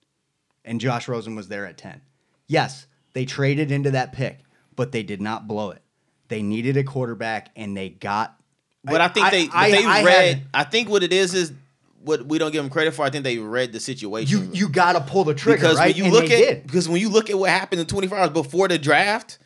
and 0.66 0.80
Josh 0.80 1.08
Rosen 1.08 1.34
was 1.34 1.48
there 1.48 1.64
at 1.64 1.78
ten. 1.78 2.00
Yes, 2.46 2.86
they 3.12 3.24
traded 3.24 3.70
into 3.72 3.90
that 3.92 4.12
pick, 4.12 4.38
but 4.76 4.92
they 4.92 5.02
did 5.02 5.20
not 5.20 5.46
blow 5.48 5.70
it. 5.70 5.82
They 6.28 6.42
needed 6.42 6.76
a 6.76 6.84
quarterback, 6.84 7.50
and 7.56 7.76
they 7.76 7.88
got. 7.88 8.36
But 8.84 9.00
I, 9.00 9.08
think 9.08 9.30
they 9.30 9.48
I- 9.52 9.70
they 9.70 9.84
I 9.84 10.02
read. 10.04 10.34
had- 10.36 10.46
I 10.54 10.64
think 10.64 10.88
what 10.88 11.02
it 11.02 11.12
is 11.12 11.34
is 11.34 11.52
what 12.02 12.24
we 12.26 12.38
don't 12.38 12.50
give 12.50 12.62
them 12.62 12.70
credit 12.70 12.94
for. 12.94 13.04
I 13.04 13.10
think 13.10 13.24
they 13.24 13.36
read 13.38 13.72
the 13.72 13.80
situation. 13.80 14.44
you 14.46 14.50
you 14.52 14.68
got 14.68 14.92
to 14.94 15.00
pull 15.00 15.24
the 15.24 15.34
trigger, 15.34 15.58
because 15.58 15.76
right? 15.76 15.88
when 15.88 15.96
you 15.96 16.04
And 16.04 16.12
look 16.12 16.24
at 16.24 16.28
did. 16.30 16.66
because 16.66 16.88
when 16.88 17.00
you 17.00 17.08
look 17.10 17.28
at 17.30 17.38
what 17.38 17.50
happened 17.50 17.80
in 17.80 17.86
24 17.86 18.16
hours 18.18 18.30
before 18.30 18.68
the 18.68 18.78
draft, 18.78 19.38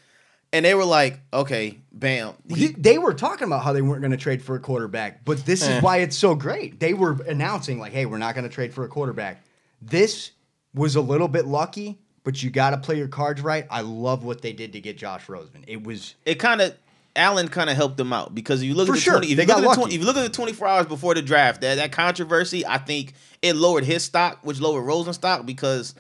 and 0.52 0.64
they 0.64 0.75
were 0.75 0.85
like, 0.85 1.18
okay, 1.33 1.78
bam, 1.90 2.35
He- 2.49 2.68
they 2.68 2.97
were 2.99 3.12
talking 3.14 3.47
about 3.49 3.64
how 3.64 3.73
they 3.73 3.83
weren't 3.83 4.02
going 4.02 4.12
to 4.12 4.16
trade 4.16 4.40
for 4.40 4.54
a 4.54 4.61
quarterback, 4.61 5.25
but 5.25 5.44
this 5.44 5.66
Eh. 5.66 5.78
is 5.78 5.83
why 5.83 5.97
it's 5.97 6.16
so 6.16 6.37
great. 6.37 6.78
They 6.78 6.94
were 6.94 7.21
announcing 7.26 7.80
like, 7.80 7.92
"Hey, 7.92 8.06
we're 8.06 8.18
not 8.18 8.37
going 8.37 8.44
to 8.49 8.54
trade 8.54 8.73
for 8.73 8.85
a 8.85 8.88
quarterback." 8.88 9.42
This 9.83 10.30
was 10.75 10.94
a 10.94 11.00
little 11.00 11.26
bit 11.28 11.47
lucky, 11.47 11.99
but 12.25 12.43
you 12.43 12.50
got 12.50 12.71
to 12.71 12.78
play 12.78 12.97
your 12.99 13.09
cards 13.09 13.40
right. 13.40 13.66
I 13.71 13.83
love 13.83 14.25
what 14.25 14.43
they 14.43 14.52
did 14.52 14.73
to 14.73 14.81
get 14.81 14.99
Josh 14.99 15.28
Rosen. 15.28 15.64
It 15.66 15.85
was 15.85 16.14
it 16.25 16.37
kind 16.37 16.61
of 16.61 16.75
Allen 17.16 17.47
kind 17.49 17.71
of 17.71 17.76
helped 17.76 17.97
them 17.97 18.12
out 18.12 18.35
because 18.35 18.61
if 18.62 18.66
you 18.69 18.75
look 18.75 18.88
at 18.88 18.95
the 18.95 19.00
sure. 19.00 19.12
20, 19.14 19.28
if 19.28 19.37
They 19.37 19.43
you 19.43 19.47
look 19.47 19.49
got 19.49 19.59
at 19.59 19.61
the 19.62 19.69
lucky. 19.69 19.81
20, 19.83 19.95
if 19.95 20.00
you 20.00 20.07
look 20.07 20.16
at 20.16 20.23
the 20.25 20.28
24 20.31 20.66
hours 20.66 20.87
before 20.87 21.14
the 21.14 21.23
draft, 21.23 21.61
that 21.61 21.76
that 21.76 21.93
controversy, 21.93 22.66
I 22.66 22.78
think 22.78 23.12
it 23.40 23.54
lowered 23.54 23.85
his 23.85 24.02
stock, 24.02 24.40
which 24.43 24.61
lowered 24.61 24.83
Rosen's 24.83 25.16
stock 25.16 25.47
because 25.47 25.95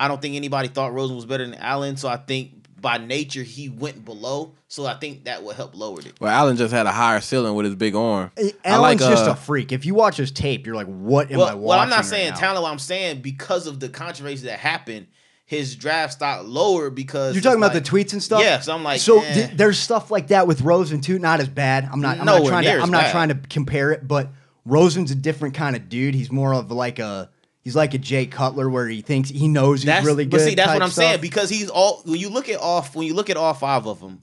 I 0.00 0.08
don't 0.08 0.22
think 0.22 0.36
anybody 0.36 0.68
thought 0.68 0.94
Rosen 0.94 1.16
was 1.16 1.26
better 1.26 1.44
than 1.44 1.54
Allen. 1.56 1.96
So 1.98 2.08
I 2.08 2.16
think 2.16 2.52
by 2.80 2.98
nature 2.98 3.42
he 3.42 3.68
went 3.68 4.04
below. 4.04 4.52
So 4.68 4.86
I 4.86 4.94
think 4.94 5.24
that 5.24 5.42
would 5.42 5.56
help 5.56 5.76
lower 5.76 6.00
it. 6.00 6.14
Well, 6.20 6.30
Allen 6.30 6.56
just 6.56 6.72
had 6.72 6.86
a 6.86 6.92
higher 6.92 7.20
ceiling 7.20 7.54
with 7.54 7.64
his 7.66 7.74
big 7.74 7.94
arm. 7.94 8.30
I 8.36 8.52
Allen's 8.64 9.00
like, 9.02 9.10
just 9.10 9.28
uh, 9.28 9.32
a 9.32 9.36
freak. 9.36 9.70
If 9.72 9.84
you 9.86 9.94
watch 9.94 10.16
his 10.16 10.30
tape, 10.30 10.66
you're 10.66 10.74
like, 10.74 10.86
"What 10.86 11.30
am 11.30 11.40
I 11.40 11.44
watching? 11.44 11.62
Well, 11.62 11.78
I'm 11.78 11.88
not 11.88 11.96
right 11.96 12.04
saying 12.04 12.30
now? 12.30 12.36
talent. 12.36 12.66
I'm 12.66 12.78
saying 12.78 13.20
because 13.20 13.66
of 13.66 13.80
the 13.80 13.88
controversy 13.88 14.46
that 14.46 14.58
happened, 14.58 15.06
his 15.46 15.76
draft 15.76 16.14
stock 16.14 16.42
lower 16.46 16.90
because 16.90 17.34
You're 17.34 17.42
talking 17.42 17.58
about 17.58 17.74
like- 17.74 17.84
the 17.84 17.90
tweets 17.90 18.12
and 18.12 18.22
stuff. 18.22 18.40
Yeah, 18.42 18.60
so 18.60 18.74
I'm 18.74 18.82
like, 18.82 19.00
so 19.00 19.20
eh. 19.20 19.34
th- 19.34 19.50
there's 19.56 19.78
stuff 19.78 20.10
like 20.10 20.28
that 20.28 20.46
with 20.46 20.62
Rosen 20.62 21.00
too. 21.00 21.18
Not 21.18 21.40
as 21.40 21.48
bad. 21.48 21.88
I'm 21.90 22.00
not. 22.00 22.18
I'm 22.18 22.24
not 22.24 22.46
trying 22.46 22.64
to. 22.64 22.80
I'm 22.80 22.90
not 22.90 23.02
bad. 23.04 23.12
trying 23.12 23.28
to 23.28 23.34
compare 23.48 23.92
it, 23.92 24.06
but 24.08 24.30
Rosen's 24.64 25.10
a 25.10 25.14
different 25.14 25.54
kind 25.54 25.76
of 25.76 25.88
dude. 25.88 26.14
He's 26.14 26.32
more 26.32 26.54
of 26.54 26.70
like 26.70 26.98
a. 26.98 27.30
He's 27.60 27.74
like 27.74 27.94
a 27.94 27.98
Jay 27.98 28.26
Cutler, 28.26 28.68
where 28.68 28.86
he 28.86 29.00
thinks 29.00 29.30
he 29.30 29.48
knows 29.48 29.80
he's 29.80 29.86
That's 29.86 30.04
really 30.04 30.24
good. 30.26 30.32
But 30.32 30.40
see, 30.40 30.54
that's 30.54 30.72
what 30.72 30.82
I'm 30.82 30.90
saying 30.90 31.22
because 31.22 31.48
he's 31.48 31.70
all. 31.70 32.02
When 32.04 32.20
you 32.20 32.28
look 32.28 32.48
at 32.50 32.56
all, 32.60 32.82
when 32.92 33.06
you 33.06 33.14
look 33.14 33.30
at 33.30 33.38
all 33.38 33.54
five 33.54 33.86
of 33.86 34.00
them, 34.00 34.20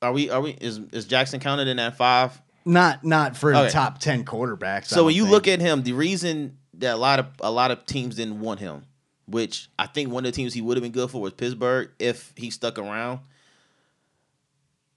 are 0.00 0.12
we? 0.12 0.28
Are 0.30 0.40
we? 0.40 0.50
Is 0.60 0.80
is 0.92 1.04
Jackson 1.04 1.38
counted 1.40 1.68
in 1.68 1.76
that 1.76 1.96
five? 1.96 2.40
Not 2.64 3.04
not 3.04 3.36
for 3.36 3.54
Okay. 3.54 3.64
the 3.66 3.70
top 3.70 3.98
ten 3.98 4.24
quarterbacks. 4.24 4.86
So 4.86 5.04
when 5.04 5.14
you 5.14 5.24
look 5.26 5.46
at 5.48 5.60
him, 5.60 5.82
the 5.82 5.92
reason 5.92 6.58
that 6.74 6.94
a 6.94 6.96
lot 6.96 7.18
of 7.20 7.26
a 7.40 7.50
lot 7.50 7.70
of 7.70 7.86
teams 7.86 8.16
didn't 8.16 8.40
want 8.40 8.58
him, 8.58 8.84
which 9.32 9.68
I 9.78 9.86
think 9.86 10.10
one 10.10 10.24
of 10.24 10.32
the 10.32 10.36
teams 10.36 10.54
he 10.54 10.60
would 10.60 10.76
have 10.76 10.82
been 10.82 10.92
good 10.92 11.10
for 11.10 11.20
was 11.20 11.32
Pittsburgh 11.32 11.90
if 11.98 12.32
he 12.36 12.50
stuck 12.50 12.78
around. 12.78 13.20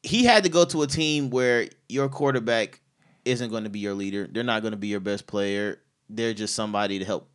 He 0.03 0.23
had 0.23 0.43
to 0.43 0.49
go 0.49 0.65
to 0.65 0.83
a 0.83 0.87
team 0.87 1.31
where 1.31 1.67
your 1.89 2.09
quarterback 2.09 2.81
isn't 3.23 3.49
going 3.49 3.63
to 3.63 3.69
be 3.71 3.79
your 3.79 3.95
leader. 3.95 4.27
They're 4.31 4.43
not 4.43 4.61
going 4.61 4.73
to 4.73 4.77
be 4.77 4.87
your 4.87 4.99
best 4.99 5.25
player. 5.25 5.79
They're 6.09 6.35
just 6.35 6.53
somebody 6.53 6.99
to 6.99 7.05
help, 7.05 7.27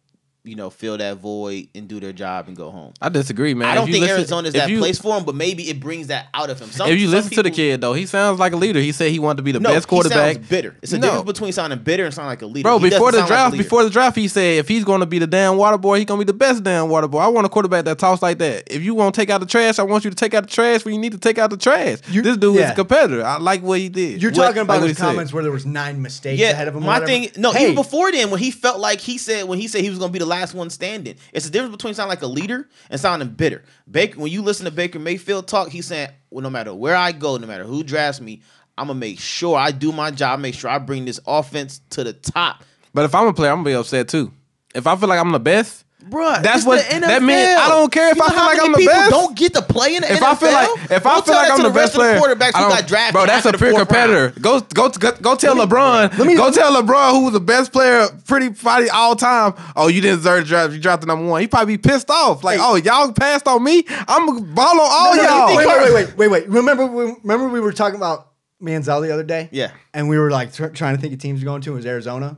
you 0.43 0.57
know, 0.57 0.71
fill 0.71 0.97
that 0.97 1.19
void 1.19 1.69
and 1.75 1.87
do 1.87 2.01
their 2.01 2.13
job 2.15 2.49
and 2.49 2.57
go 2.57 2.71
home. 2.71 2.95
I 3.01 3.11
disagree, 3.11 3.53
man. 3.53 3.69
I 3.69 3.75
don't 3.75 3.91
think 3.91 4.01
listen- 4.01 4.17
Arizona's 4.17 4.53
that 4.55 4.71
you- 4.71 4.79
place 4.79 4.99
for 4.99 5.17
him, 5.19 5.25
but 5.25 5.35
maybe 5.35 5.69
it 5.69 5.81
brings 5.81 6.07
that 6.07 6.29
out 6.33 6.49
of 6.49 6.59
him. 6.59 6.71
Some, 6.71 6.89
if 6.89 6.99
you 6.99 7.07
some 7.09 7.15
listen 7.17 7.33
to 7.33 7.43
the 7.43 7.51
kid 7.51 7.81
though, 7.83 7.93
he 7.93 8.07
sounds 8.07 8.39
like 8.39 8.53
a 8.53 8.57
leader. 8.57 8.81
He 8.81 8.93
said 8.93 9.11
he 9.11 9.19
wanted 9.19 9.37
to 9.39 9.43
be 9.43 9.53
the 9.53 9.61
no, 9.61 9.71
best 9.71 9.87
quarterback. 9.87 10.29
He 10.29 10.35
sounds 10.37 10.49
bitter. 10.49 10.77
It's 10.83 10.93
a 10.93 10.99
No. 10.99 11.09
difference 11.09 11.25
between 11.27 11.53
sounding 11.53 11.79
bitter 11.81 12.05
and 12.07 12.15
sounding 12.15 12.31
like 12.31 12.41
a 12.43 12.47
leader. 12.47 12.63
Bro, 12.69 12.79
He 12.79 12.89
before 12.91 13.13
the 13.13 13.19
sound 13.19 13.31
like 13.31 13.39
draft, 13.51 13.57
before 13.59 13.85
the 13.85 13.91
draft, 13.91 14.17
he 14.17 14.29
said 14.29 14.59
if 14.59 14.67
he's 14.69 14.85
going 14.85 15.01
to 15.01 15.07
be 15.07 15.19
the 15.19 15.27
damn 15.27 15.59
water 15.59 15.77
boy, 15.77 15.99
he's 15.99 16.07
going 16.07 16.19
to 16.21 16.25
be 16.25 16.27
the 16.33 16.37
best 16.39 16.65
damn 16.65 16.89
water 16.89 17.07
boy. 17.07 17.19
I 17.19 17.29
want 17.29 17.45
a 17.47 17.51
quarterback 17.51 17.85
that 17.85 17.99
talks 17.99 18.23
like 18.23 18.39
that. 18.39 18.65
If 18.75 18.83
you 18.83 18.95
want 18.95 19.15
to 19.15 19.21
take 19.21 19.29
out 19.29 19.41
the 19.41 19.47
trash, 19.47 19.79
I 19.79 19.83
want 19.83 20.05
you 20.05 20.11
to 20.11 20.17
take 20.17 20.33
out 20.33 20.45
the 20.45 20.51
trash 20.51 20.85
when 20.87 20.95
you 20.95 21.01
need 21.01 21.13
to 21.13 21.19
take 21.19 21.37
out 21.39 21.51
the 21.51 21.57
trash. 21.59 21.99
You- 22.11 22.23
this 22.23 22.39
dude 22.39 22.57
is 22.57 22.71
a 22.71 22.75
competitor. 22.75 23.25
I 23.27 23.37
like 23.39 23.63
what 23.63 23.79
he 23.79 23.91
did. 23.91 24.23
you're 24.23 24.31
what- 24.31 24.37
talking 24.47 24.63
about 24.63 24.81
like 24.81 24.89
his 24.89 24.97
he 24.97 25.03
said. 25.03 25.07
comments 25.11 25.33
where 25.35 25.43
there 25.43 25.53
was 25.53 25.67
nine 25.67 26.01
mistakes 26.01 26.41
Yeah, 26.41 26.51
ahead 26.51 26.67
of 26.69 26.75
him. 26.77 26.83
or 26.83 26.87
my 26.87 27.01
thing. 27.05 27.29
No, 27.37 27.53
hey, 27.53 27.65
even 27.65 27.75
before 27.75 28.11
then, 28.11 28.31
when 28.31 28.41
he 28.41 28.51
felt 28.51 28.81
like 28.81 29.01
he 29.01 29.19
said 29.19 29.47
when 29.47 29.59
he 29.59 29.69
said 29.69 29.83
he 29.83 29.91
was 29.91 29.99
going 29.99 30.09
to 30.09 30.13
be 30.13 30.19
the 30.19 30.30
last 30.31 30.55
one 30.55 30.71
standing, 30.71 31.17
it's 31.33 31.45
the 31.45 31.53
difference 31.53 31.77
between 31.77 31.93
sounding 31.93 32.09
like 32.11 32.23
a 32.23 32.27
leader 32.27 32.69
and 32.89 32.99
sounding 32.99 33.29
bitter. 33.29 33.63
Baker, 33.91 34.19
when 34.19 34.33
you 34.33 34.41
listen 34.41 34.65
to 34.65 34.71
Baker 34.71 34.99
Mayfield 34.99 35.47
talk, 35.47 35.69
he's 35.69 35.87
saying, 35.87 36.09
"Well, 36.31 36.43
no 36.43 36.49
matter 36.49 36.73
where 36.73 36.97
I 36.97 37.13
go, 37.13 37.37
no 37.37 37.47
matter 37.47 37.65
who 37.65 37.83
drafts 37.83 38.21
me, 38.21 38.41
I'm 38.79 38.87
gonna 38.87 38.99
make 38.99 39.21
sure 39.21 39.59
I 39.59 39.73
do 39.73 39.93
my 39.93 40.11
job, 40.11 40.41
make 40.41 40.55
sure 40.55 40.71
I 40.71 40.79
bring 40.79 41.05
this 41.05 41.21
offense 41.27 41.81
to 41.91 42.05
the 42.05 42.15
top." 42.15 42.65
But 42.95 43.05
if 43.05 43.15
I'm 43.15 43.27
a 43.27 43.35
player, 43.35 43.51
I'm 43.51 43.59
gonna 43.59 43.71
be 43.71 43.75
upset 43.75 44.09
too. 44.09 44.33
If 44.75 44.87
I 44.87 44.97
feel 44.97 45.09
like 45.09 45.21
I'm 45.21 45.33
the 45.33 45.41
best, 45.41 45.85
Bruh, 46.09 46.43
That's 46.43 46.59
it's 46.59 46.67
what- 46.67 46.85
the 46.89 47.01
that 47.01 47.23
means. 47.23 47.47
I 47.59 47.69
don't 47.69 47.93
care 47.93 48.11
if 48.11 48.17
You 48.17 48.23
I 48.25 48.27
know 48.29 48.35
feel 48.35 48.47
like 48.47 48.61
I'm 48.63 48.73
the 48.73 48.87
best? 48.87 49.11
Don't 49.11 49.37
get 49.37 49.55
to 49.55 49.63
play 49.63 49.95
in 49.95 50.03
the 50.03 50.13
if 50.13 50.19
NFL. 50.21 50.25
I 50.27 50.35
feel 50.35 50.53
like 50.53 50.91
if 50.91 51.07
I 51.07 51.15
Don't 51.15 51.27
feel 51.27 51.35
like 51.35 51.51
I'm 51.51 51.57
to 51.59 51.63
the 51.63 51.69
the 51.69 51.75
best 51.75 51.95
rest 51.95 51.95
of 51.95 52.01
player, 52.01 52.15
the 52.15 52.21
quarterbacks 52.21 52.55
I 52.55 52.59
who 52.59 52.69
don't- 52.69 52.71
got 52.79 52.87
drafted, 52.89 53.13
bro, 53.13 53.27
that's 53.27 53.47
a 53.47 53.53
the 53.53 53.59
pure 53.59 53.71
fourth 53.71 53.91
round. 53.93 54.11
competitor. 54.11 54.41
Go 54.41 54.61
go 54.61 54.89
go, 54.89 55.13
go 55.13 55.35
tell 55.37 55.55
LeBron. 55.57 56.19
let 56.19 56.27
me- 56.27 56.35
go 56.37 56.51
tell 56.51 56.83
LeBron 56.83 57.11
who 57.13 57.25
was 57.25 57.33
the 57.35 57.41
best 57.41 57.73
player, 57.73 58.09
pretty 58.27 58.51
probably 58.51 58.91
all 58.91 59.15
time. 59.15 59.55
Oh, 59.77 59.89
you 59.89 60.01
didn't 60.01 60.19
deserve 60.19 60.45
to 60.45 60.49
draft. 60.49 60.73
You 60.73 60.81
drafted 60.81 61.07
number 61.09 61.27
one. 61.27 61.41
He 61.43 61.47
probably 61.47 61.77
be 61.77 61.83
pissed 61.89 62.11
off. 62.11 62.43
Like, 62.43 62.59
Hey. 62.59 62.65
oh, 62.67 62.75
y'all 62.77 63.13
passed 63.13 63.47
on 63.47 63.63
me. 63.63 63.85
I'm 64.09 64.27
gonna 64.27 64.41
ball 64.41 64.81
on 64.81 64.89
all 64.91 65.17
No, 65.17 65.23
no, 65.23 65.29
y'all. 65.29 65.57
Wait, 65.57 65.67
wait, 65.67 65.83
wait, 65.83 65.95
wait, 65.95 66.17
wait, 66.17 66.29
wait. 66.29 66.49
Remember, 66.49 66.87
we- 66.87 67.15
remember 67.23 67.49
we 67.49 67.61
were 67.61 67.73
talking 67.73 67.97
about 67.97 68.27
Manziel 68.63 69.01
the 69.03 69.13
other 69.13 69.23
day. 69.23 69.49
Yeah. 69.53 69.71
and 69.95 70.09
we 70.09 70.19
were 70.19 70.31
like 70.31 70.53
trying 70.75 70.97
to 70.97 71.01
think 71.01 71.13
of 71.15 71.21
teams 71.21 71.41
we're 71.41 71.47
going 71.47 71.63
to. 71.63 71.73
It 71.73 71.77
was 71.77 71.87
Arizona. 71.87 72.37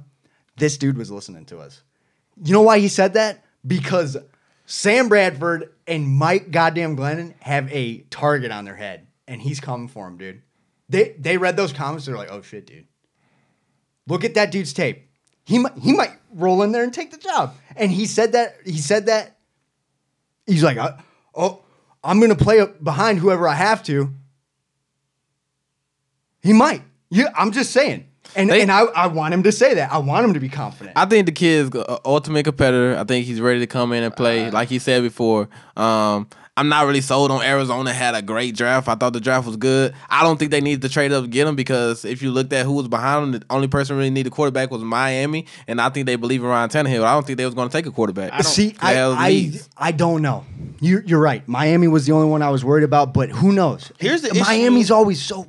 This 0.59 0.77
dude 0.77 0.99
was 0.99 1.11
listening 1.11 1.45
to 1.47 1.59
us. 1.59 1.81
You 2.45 2.53
know 2.53 2.63
why 2.63 2.79
he 2.79 2.89
said 2.89 3.15
that? 3.15 3.43
Because 3.67 4.17
Sam 4.67 5.09
Bradford 5.09 5.73
and 5.87 6.09
Mike 6.09 6.51
Goddamn 6.51 6.97
Glennon 6.97 7.35
have 7.41 7.73
a 7.73 7.99
target 8.11 8.51
on 8.51 8.65
their 8.65 8.77
head, 8.77 9.07
and 9.29 9.41
he's 9.41 9.61
coming 9.61 9.89
for 9.89 10.09
him, 10.09 10.17
dude. 10.17 10.43
They 10.89 11.15
they 11.19 11.39
read 11.39 11.57
those 11.57 11.73
comments. 11.73 12.07
They're 12.07 12.17
like, 12.17 12.31
"Oh 12.31 12.43
shit, 12.43 12.67
dude! 12.67 12.87
Look 14.07 14.25
at 14.25 14.35
that 14.35 14.51
dude's 14.51 14.73
tape. 14.73 15.09
He 15.45 15.59
might 15.59 15.77
he 15.79 15.93
might 15.93 16.13
roll 16.33 16.63
in 16.63 16.73
there 16.73 16.83
and 16.83 16.93
take 16.93 17.11
the 17.11 17.17
job." 17.17 17.55
And 17.77 17.91
he 17.91 18.07
said 18.07 18.33
that 18.33 18.57
he 18.65 18.79
said 18.79 19.07
that 19.07 19.39
he's 20.47 20.63
like, 20.63 20.77
"Uh, 20.77 20.97
"Oh, 21.35 21.63
I'm 22.03 22.21
gonna 22.21 22.35
play 22.35 22.65
behind 22.83 23.19
whoever 23.19 23.49
I 23.49 23.55
have 23.55 23.83
to." 23.85 24.15
He 26.43 26.53
might. 26.53 26.83
Yeah, 27.11 27.31
I'm 27.37 27.53
just 27.53 27.71
saying. 27.71 28.09
And 28.37 28.49
They- 28.51 28.63
and 28.63 28.71
I, 28.73 28.83
I 28.83 29.07
want 29.09 29.35
him 29.35 29.43
to 29.45 29.53
say 29.53 29.75
that. 29.75 29.93
I 29.93 29.99
want 29.99 30.25
him 30.25 30.35
to 30.35 30.41
be 30.41 30.49
confident. 30.49 30.93
I 30.97 31.05
think 31.07 31.27
the 31.27 31.33
kid's 31.33 31.75
a 31.75 31.99
ultimate 32.05 32.45
competitor. 32.45 32.97
I 32.99 33.05
think 33.05 33.27
he's 33.27 33.41
ready 33.41 33.61
to 33.61 33.67
come 33.67 33.93
in 33.93 34.03
and 34.03 34.15
play. 34.15 34.51
like 34.51 34.69
he 34.69 34.79
said 34.79 35.03
before, 35.03 35.49
um, 35.77 36.27
I'm 36.55 36.69
not 36.69 36.87
really 36.87 37.01
sold 37.01 37.31
on 37.31 37.43
Arizona. 37.43 37.95
Had 37.95 38.15
a 38.15 38.21
great 38.21 38.55
draft. 38.55 38.87
I 38.87 38.95
thought 38.95 39.15
the 39.15 39.21
draft 39.21 39.47
was 39.47 39.57
good. 39.57 39.95
I 40.11 40.23
don't 40.23 40.39
think 40.39 40.51
they 40.51 40.61
needed 40.61 40.83
to 40.83 40.91
trade 40.91 41.11
up 41.11 41.25
to 41.25 41.29
get 41.29 41.47
him 41.47 41.57
because 41.57 42.05
if 42.05 42.21
you 42.21 42.31
looked 42.31 42.53
at 42.53 42.67
who 42.67 42.73
was 42.75 42.89
behind 42.89 43.25
him, 43.25 43.41
the 43.41 43.47
only 43.49 43.69
person 43.69 43.97
really 43.97 44.11
needed 44.11 44.31
a 44.33 44.35
quarterback 44.35 44.71
was 44.71 44.83
Miami, 44.83 45.47
and 45.67 45.81
I 45.81 45.89
think 45.89 46.05
they 46.05 46.17
believe 46.17 46.43
in 46.43 46.49
Ryan 46.49 46.69
Tannehill. 46.69 47.05
I 47.05 47.15
don't 47.15 47.27
think 47.27 47.39
they 47.39 47.47
was 47.47 47.55
going 47.55 47.71
to 47.71 47.73
take 47.73 47.87
a 47.87 47.91
quarterback. 47.91 48.33
I 48.35 48.43
don't- 48.43 48.45
See, 48.53 48.75
I, 48.81 49.01
I. 49.01 49.53
I 49.79 49.93
don't 49.93 50.21
know. 50.21 50.45
You're, 50.81 51.03
you're 51.05 51.21
right. 51.21 51.47
Miami 51.49 51.89
was 51.89 52.05
the 52.05 52.13
only 52.13 52.29
one 52.29 52.43
I 52.43 52.51
was 52.51 52.63
worried 52.65 52.85
about, 52.85 53.15
but 53.15 53.31
who 53.31 53.53
knows? 53.53 53.91
Here's 53.99 54.21
the 54.21 54.31
issue- 54.33 54.41
Miami's 54.43 54.91
always 54.91 55.23
so 55.23 55.47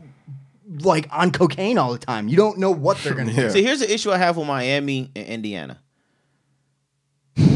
like 0.81 1.07
on 1.11 1.31
cocaine 1.31 1.77
all 1.77 1.91
the 1.93 1.99
time. 1.99 2.27
You 2.27 2.37
don't 2.37 2.57
know 2.57 2.71
what 2.71 2.97
they're 2.99 3.13
gonna 3.13 3.31
Yeah. 3.33 3.43
do. 3.43 3.49
See, 3.51 3.63
here's 3.63 3.79
the 3.79 3.93
issue 3.93 4.11
I 4.11 4.17
have 4.17 4.37
with 4.37 4.47
Miami 4.47 5.11
and 5.15 5.25
Indiana. 5.27 5.79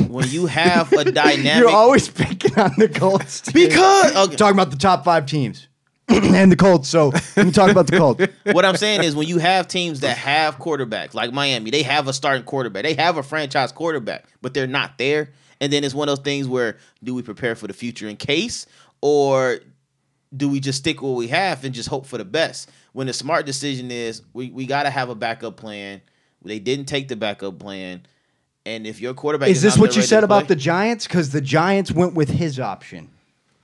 When 0.08 0.28
you 0.30 0.46
have 0.48 0.92
a 0.94 1.12
dynamic, 1.12 1.60
You're 1.60 1.70
always 1.70 2.10
picking 2.10 2.58
on 2.58 2.72
the 2.78 2.88
Colts 2.90 3.42
dude. 3.42 3.54
because 3.70 4.16
okay, 4.16 4.36
talking 4.36 4.56
about 4.58 4.72
the 4.72 4.78
top 4.78 5.04
five 5.04 5.26
teams 5.26 5.68
and 6.08 6.52
the 6.52 6.56
Colts. 6.56 6.88
So 6.88 7.10
let 7.36 7.46
me 7.46 7.52
talk 7.52 7.70
about 7.70 7.88
the 7.88 7.98
Colts. 7.98 8.26
what 8.52 8.66
I'm 8.66 8.78
saying 8.78 9.04
is 9.04 9.16
when 9.16 9.28
you 9.28 9.38
have 9.38 9.68
teams 9.68 10.00
that 10.00 10.18
have 10.18 10.58
quarterbacks 10.58 11.14
like 11.14 11.32
Miami, 11.34 11.70
they 11.70 11.84
have 11.84 12.08
a 12.08 12.14
starting 12.14 12.44
quarterback, 12.44 12.84
they 12.84 12.94
have 12.96 13.18
a 13.18 13.24
franchise 13.24 13.72
quarterback, 13.72 14.26
but 14.42 14.54
they're 14.54 14.66
not 14.68 14.98
there. 14.98 15.30
And 15.60 15.72
then 15.74 15.84
it's 15.84 15.94
one 15.96 16.08
of 16.08 16.16
those 16.18 16.24
things 16.24 16.48
where 16.48 16.78
do 17.04 17.14
we 17.14 17.22
prepare 17.22 17.56
for 17.56 17.68
the 17.68 17.74
future 17.74 18.08
in 18.08 18.16
case, 18.16 18.66
or 19.02 19.60
do 20.36 20.50
we 20.50 20.60
just 20.60 20.80
stick 20.80 21.02
what 21.02 21.12
we 21.16 21.28
have 21.30 21.64
and 21.64 21.74
just 21.74 21.90
hope 21.90 22.06
for 22.06 22.18
the 22.18 22.26
best? 22.26 22.70
When 22.94 23.08
the 23.08 23.14
smart 23.14 23.46
decision 23.46 23.92
is 23.92 24.22
we, 24.34 24.50
we 24.50 24.66
got 24.66 24.84
to 24.84 24.90
have 24.90 25.10
a 25.10 25.16
backup 25.16 25.56
plan. 25.58 26.02
They 26.44 26.60
didn't 26.60 26.86
take 26.86 27.08
the 27.08 27.16
backup 27.16 27.60
plan, 27.60 28.02
And 28.66 28.86
if 28.88 29.00
your 29.02 29.14
quarterback 29.14 29.50
Is 29.50 29.62
this 29.62 29.76
not 29.76 29.82
what 29.82 29.96
you 29.96 30.02
said 30.02 30.24
about 30.24 30.46
play- 30.46 30.56
the 30.56 30.62
Giants? 30.62 31.08
Because 31.08 31.32
the 31.32 31.42
Giants 31.42 31.92
went 31.92 32.14
with 32.14 32.30
his 32.30 32.60
option. 32.60 33.10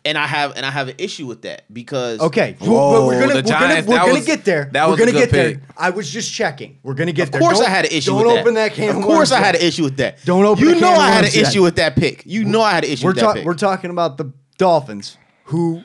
and 0.06 0.18
I 0.18 0.28
have 0.28 0.58
and 0.58 0.66
I 0.66 0.72
have 0.72 0.90
an 0.90 0.96
issue 0.98 1.26
with 1.28 1.44
that 1.44 1.64
because 1.74 2.20
Okay, 2.20 2.58
Whoa, 2.60 3.08
we're, 3.08 3.16
we're 3.16 3.22
gonna, 3.22 3.36
we're 3.36 3.42
Giants, 3.44 3.88
gonna, 3.88 4.00
we're 4.00 4.06
gonna 4.06 4.14
was- 4.20 4.26
get 4.26 4.44
there. 4.44 4.70
that 4.74 4.86
we're 4.86 4.92
was 4.92 5.00
gonna 5.00 5.12
good 5.14 5.18
get 5.20 5.32
there. 5.32 5.50
pick. 5.56 5.60
I 5.78 5.90
was 5.92 6.10
just 6.12 6.34
checking. 6.34 6.78
We're 6.84 6.94
gonna 6.94 7.14
get 7.14 7.28
Of 7.28 7.32
there. 7.34 7.42
course, 7.42 7.60
Don't- 7.60 7.68
I 7.68 7.70
had 7.70 7.86
an 7.86 7.92
issue 7.94 8.14
with 8.16 8.24
that. 8.24 8.28
Don't 8.28 8.36
with 8.36 8.42
open 8.42 8.54
that. 8.56 8.70
that 8.72 8.76
can. 8.76 8.90
Of 8.90 8.98
of 8.98 9.04
course, 9.04 9.32
I 9.32 9.40
had 9.40 9.56
an 9.56 9.62
issue 9.62 9.84
with 9.84 9.98
that. 9.98 10.24
Don't 10.26 10.44
open 10.46 10.64
You 10.66 10.72
a 10.76 10.80
know 10.80 10.92
of 10.94 10.98
I 11.00 11.08
had 11.10 11.18
an 11.20 11.24
worms 11.24 11.36
yet. 11.38 11.48
issue 11.50 11.64
with 11.64 11.76
that 11.78 11.96
pick. 11.96 12.24
You 12.26 12.44
know 12.44 12.62
I 12.62 12.72
had 12.74 12.84
an 12.84 12.92
issue 12.92 13.06
We're 13.06 13.12
with 13.12 13.20
that 13.22 13.26
ta- 13.28 13.34
pick. 13.34 13.46
we're 13.46 13.54
talking 13.54 13.92
about 13.92 14.18
the 14.18 14.32
Dolphins, 14.58 15.18
who 15.46 15.84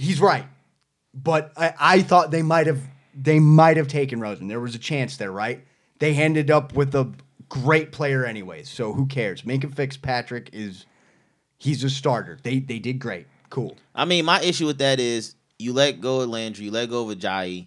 he's 0.00 0.20
right, 0.20 0.46
but 1.14 1.52
I, 1.56 1.74
I 1.78 2.02
thought 2.02 2.30
they 2.30 2.42
might 2.42 2.66
have 2.66 2.80
they 3.14 3.38
might 3.38 3.76
have 3.76 3.88
taken 3.88 4.20
Rosen. 4.20 4.48
There 4.48 4.60
was 4.60 4.74
a 4.74 4.78
chance 4.78 5.16
there, 5.16 5.32
right? 5.32 5.64
They 5.98 6.14
ended 6.14 6.50
up 6.50 6.74
with 6.74 6.94
a 6.94 7.12
great 7.48 7.92
player 7.92 8.24
anyways, 8.24 8.68
so 8.68 8.92
who 8.92 9.06
cares? 9.06 9.44
make 9.44 9.60
Minkah 9.60 9.74
Fitzpatrick 9.74 10.50
is 10.52 10.86
he's 11.58 11.84
a 11.84 11.90
starter. 11.90 12.38
They 12.42 12.60
they 12.60 12.78
did 12.78 12.98
great. 12.98 13.26
Cool. 13.50 13.76
I 13.94 14.04
mean, 14.04 14.24
my 14.24 14.40
issue 14.40 14.66
with 14.66 14.78
that 14.78 15.00
is 15.00 15.34
you 15.58 15.72
let 15.72 16.00
go 16.00 16.20
of 16.20 16.30
Landry, 16.30 16.66
you 16.66 16.70
let 16.70 16.88
go 16.88 17.08
of 17.08 17.18
Ajayi. 17.18 17.66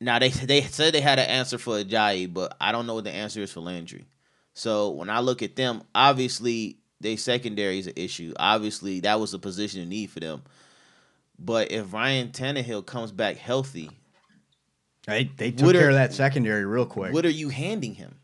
Now 0.00 0.18
they 0.18 0.30
they 0.30 0.62
said 0.62 0.94
they 0.94 1.00
had 1.00 1.18
an 1.18 1.28
answer 1.28 1.58
for 1.58 1.74
Ajayi, 1.82 2.32
but 2.32 2.56
I 2.60 2.72
don't 2.72 2.86
know 2.86 2.94
what 2.94 3.04
the 3.04 3.12
answer 3.12 3.40
is 3.42 3.52
for 3.52 3.60
Landry. 3.60 4.06
So 4.54 4.90
when 4.90 5.10
I 5.10 5.20
look 5.20 5.42
at 5.42 5.56
them, 5.56 5.82
obviously 5.94 6.78
they 7.00 7.16
secondary 7.16 7.78
is 7.78 7.88
an 7.88 7.94
issue. 7.96 8.32
Obviously 8.38 9.00
that 9.00 9.20
was 9.20 9.34
a 9.34 9.38
position 9.38 9.82
of 9.82 9.88
need 9.88 10.10
for 10.10 10.20
them. 10.20 10.42
But 11.38 11.72
if 11.72 11.92
Ryan 11.92 12.28
Tannehill 12.28 12.86
comes 12.86 13.10
back 13.12 13.36
healthy, 13.36 13.90
They 15.06 15.24
they 15.36 15.50
took 15.50 15.66
What 15.66 15.76
are- 15.76 15.80
care 15.80 15.88
of 15.88 15.94
that 15.96 16.12
secondary 16.12 16.64
real 16.64 16.86
quick. 16.86 17.12
what 17.12 17.24
are 17.26 17.30
you 17.30 17.48
handing 17.48 17.94
him? 17.94 18.16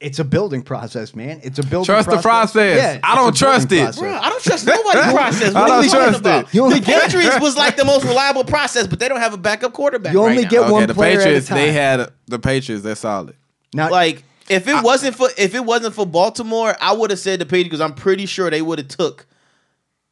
it's 0.00 0.18
a 0.18 0.24
building 0.24 0.60
process, 0.60 1.14
man. 1.14 1.40
It's 1.42 1.58
a 1.58 1.62
building 1.62 1.86
Trust 1.86 2.10
the 2.10 2.18
process. 2.18 2.76
Yeah, 2.76 3.00
I 3.02 3.14
don't 3.14 3.28
it's 3.30 3.40
a 3.40 3.44
building 3.44 3.68
trust 3.68 3.96
it. 3.98 4.00
Bro, 4.02 4.12
I 4.12 4.28
don't 4.28 4.42
trust 4.42 4.66
nobody's 4.66 5.12
process. 5.14 5.54
What 5.54 5.56
I 5.56 5.62
are 5.62 5.68
don't 5.68 5.80
we 5.80 5.86
talking 5.88 6.00
trust 6.08 6.20
about? 6.20 6.44
it. 6.48 6.54
You 6.54 6.64
only 6.64 6.80
the 6.80 6.84
get- 6.86 7.02
Patriots 7.04 7.40
was 7.40 7.56
like 7.56 7.76
the 7.76 7.86
most 7.86 8.04
reliable 8.04 8.44
process, 8.44 8.86
but 8.86 8.98
they 8.98 9.08
don't 9.08 9.20
have 9.20 9.32
a 9.32 9.38
backup 9.38 9.72
quarterback. 9.72 10.12
You 10.12 10.20
only 10.20 10.36
right 10.38 10.42
now. 10.44 10.48
get 10.50 10.60
Okay, 10.64 10.72
one 10.72 10.86
the 10.86 10.94
player 10.94 11.12
at 11.12 11.16
a 11.20 11.24
Patriots, 11.24 11.48
they 11.48 11.66
time. 11.66 11.74
had 11.74 12.12
the 12.26 12.38
Patriots. 12.38 12.82
They're 12.84 12.94
solid. 12.96 13.34
Now, 13.72 13.90
like 13.90 14.24
if 14.50 14.68
it 14.68 14.82
wasn't 14.82 15.16
for 15.16 15.28
if 15.38 15.54
it 15.54 15.64
wasn't 15.64 15.94
for 15.94 16.04
Baltimore, 16.06 16.76
I 16.82 16.92
would 16.92 17.08
have 17.10 17.18
said 17.20 17.38
the 17.38 17.46
Patriots 17.46 17.68
because 17.68 17.80
I'm 17.80 17.94
pretty 17.94 18.26
sure 18.26 18.50
they 18.50 18.60
would 18.62 18.78
have 18.80 18.88
took 18.88 19.24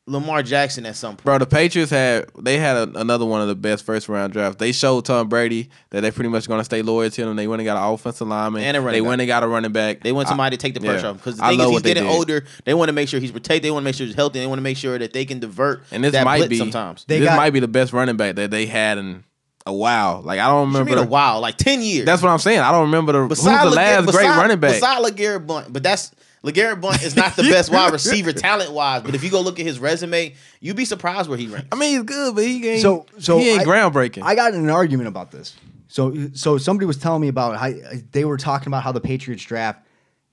Lamar 0.09 0.43
Jackson 0.43 0.85
at 0.85 0.97
some 0.97 1.13
point. 1.13 1.25
Bro, 1.25 1.39
the 1.39 1.47
Patriots 1.47 1.93
had 1.93 2.27
they 2.37 2.59
had 2.59 2.77
a, 2.77 2.99
another 2.99 3.25
one 3.25 3.41
of 3.41 3.47
the 3.47 3.55
best 3.55 3.85
first 3.87 4.09
round 4.09 4.33
drafts. 4.33 4.57
They 4.59 4.73
showed 4.73 5.05
Tom 5.05 5.29
Brady 5.29 5.71
that 5.91 6.01
they're 6.01 6.11
pretty 6.11 6.29
much 6.29 6.49
going 6.49 6.59
to 6.59 6.65
stay 6.65 6.83
loyal 6.83 7.09
to 7.09 7.23
him. 7.23 7.37
They 7.37 7.47
went 7.47 7.61
and 7.61 7.67
got 7.67 7.77
an 7.77 7.95
offensive 7.95 8.27
lineman. 8.27 8.65
And 8.65 8.77
a 8.77 8.81
running 8.81 8.93
they 8.95 9.01
back. 9.01 9.09
went 9.09 9.21
and 9.21 9.29
got 9.29 9.43
a 9.45 9.47
running 9.47 9.71
back. 9.73 10.01
They 10.01 10.11
want 10.11 10.27
I- 10.27 10.31
somebody 10.31 10.57
to 10.57 10.61
take 10.61 10.75
the 10.75 10.81
pressure 10.81 11.05
yeah. 11.07 11.11
off 11.11 11.19
because 11.19 11.37
the 11.37 11.45
I 11.45 11.51
thing 11.51 11.59
love 11.61 11.67
is 11.67 11.71
he's 11.71 11.75
what 11.77 11.83
they 11.85 11.91
getting 11.95 12.09
did. 12.09 12.17
older. 12.17 12.45
They 12.65 12.75
want 12.75 12.89
to 12.89 12.93
make 12.93 13.09
sure 13.09 13.21
he's 13.21 13.31
protected. 13.31 13.63
They 13.63 13.71
want 13.71 13.83
to 13.83 13.85
make 13.85 13.95
sure 13.95 14.07
he's 14.07 14.17
healthy. 14.17 14.41
They 14.41 14.47
want 14.49 14.59
to 14.59 14.63
make 14.65 14.77
sure 14.77 14.99
that 14.99 15.13
they 15.13 15.25
can 15.25 15.39
divert 15.39 15.85
and 15.93 16.03
this 16.03 16.13
that 16.13 16.25
might 16.25 16.39
blitz 16.39 16.51
be 16.51 16.59
sometimes. 16.59 17.05
They 17.05 17.21
this 17.21 17.29
got- 17.29 17.37
might 17.37 17.51
be 17.51 17.61
the 17.61 17.69
best 17.69 17.93
running 17.93 18.17
back 18.17 18.35
that 18.37 18.51
they 18.51 18.67
had 18.67 18.99
in 18.99 19.23
a 19.67 19.73
while. 19.73 20.21
Like 20.23 20.41
I 20.41 20.49
don't 20.49 20.73
What 20.73 20.73
you 20.73 20.79
remember. 20.81 20.97
mean 20.97 21.07
a 21.07 21.09
while, 21.09 21.41
like 21.41 21.57
ten 21.59 21.81
years. 21.81 22.07
That's 22.07 22.21
what 22.23 22.31
I'm 22.31 22.41
saying. 22.41 22.59
I 22.59 22.73
don't 22.73 22.87
remember 22.87 23.13
the 23.13 23.29
who's 23.29 23.41
the 23.41 23.51
last 23.51 23.67
LeGarrette- 23.77 24.07
great 24.07 24.23
beside- 24.27 24.37
running 24.43 24.59
back. 24.59 24.73
Beside 24.75 25.05
LeGarrette 25.05 25.47
Blunt, 25.47 25.73
but 25.73 25.85
that's 25.85 26.11
LeGarrette 26.45 26.81
Blunt 26.81 27.03
is 27.03 27.15
not 27.15 27.37
the 27.37 27.43
best 27.51 27.71
wide 27.73 27.93
receiver 27.93 28.33
talent 28.33 28.73
wise. 28.73 29.03
But 29.03 29.15
if 29.15 29.23
you 29.23 29.31
go 29.31 29.41
look 29.41 29.61
at 29.61 29.67
his 29.67 29.79
resume, 29.79 30.35
you'd 30.61 30.77
be 30.77 30.85
surprised 30.85 31.29
where 31.29 31.39
he 31.39 31.47
ranks. 31.47 31.69
I 31.71 31.77
mean, 31.77 31.95
he's 31.95 32.03
good, 32.03 32.35
but 32.35 32.45
he 32.45 32.69
ain't. 32.69 32.83
So- 32.83 33.07
so 33.19 33.39
he 33.39 33.51
ain't 33.51 33.63
I- 33.63 33.65
groundbreaking. 33.65 34.23
I 34.23 34.35
got 34.35 34.55
in 34.55 34.61
an 34.61 34.71
argument 34.71 35.09
about 35.09 35.31
this. 35.31 35.55
So 35.89 36.31
so 36.33 36.57
somebody 36.59 36.87
was 36.87 36.97
telling 36.97 37.21
me 37.21 37.29
about 37.29 37.59
how 37.59 37.71
they 38.13 38.25
were 38.25 38.39
talking 38.39 38.69
about 38.69 38.83
how 38.83 38.93
the 38.93 39.01
Patriots 39.01 39.45
draft. 39.45 39.87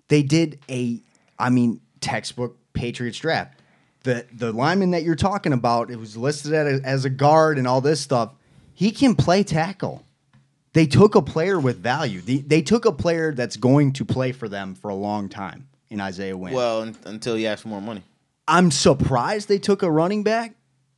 They 0.07 0.23
did 0.23 0.57
a, 0.69 0.99
I 1.37 1.49
mean, 1.49 1.81
textbook 1.99 2.57
Patriots 2.73 3.17
draft. 3.19 3.59
The 4.03 4.25
the 4.33 4.53
lineman 4.53 4.91
that 4.91 5.03
you're 5.03 5.15
talking 5.15 5.51
about, 5.51 5.91
it 5.91 5.97
was 5.99 6.15
listed 6.15 6.53
as 6.53 6.79
a, 6.79 6.85
as 6.85 7.05
a 7.05 7.09
guard 7.09 7.57
and 7.57 7.67
all 7.67 7.81
this 7.81 7.99
stuff. 7.99 8.31
He 8.73 8.91
can 8.91 9.15
play 9.15 9.43
tackle. 9.43 10.05
They 10.71 10.85
took 10.85 11.15
a 11.15 11.21
player 11.21 11.59
with 11.59 11.77
value. 11.83 12.21
They, 12.21 12.37
they 12.37 12.61
took 12.61 12.85
a 12.85 12.91
player 12.93 13.33
that's 13.33 13.57
going 13.57 13.91
to 13.93 14.05
play 14.05 14.31
for 14.31 14.47
them 14.47 14.75
for 14.75 14.89
a 14.89 14.95
long 14.95 15.27
time 15.27 15.67
in 15.89 16.00
Isaiah 16.01 16.38
Wynn. 16.38 16.54
Well, 16.54 16.82
un- 16.82 16.95
until 17.06 17.36
he 17.36 17.47
asks 17.47 17.62
for 17.63 17.69
more 17.69 17.82
money. 17.82 18.04
I'm 18.47 18.71
surprised 18.71 19.47
they 19.47 19.60
took 19.60 19.84
a 19.84 19.91
running 19.91 20.23
back. 20.23 20.54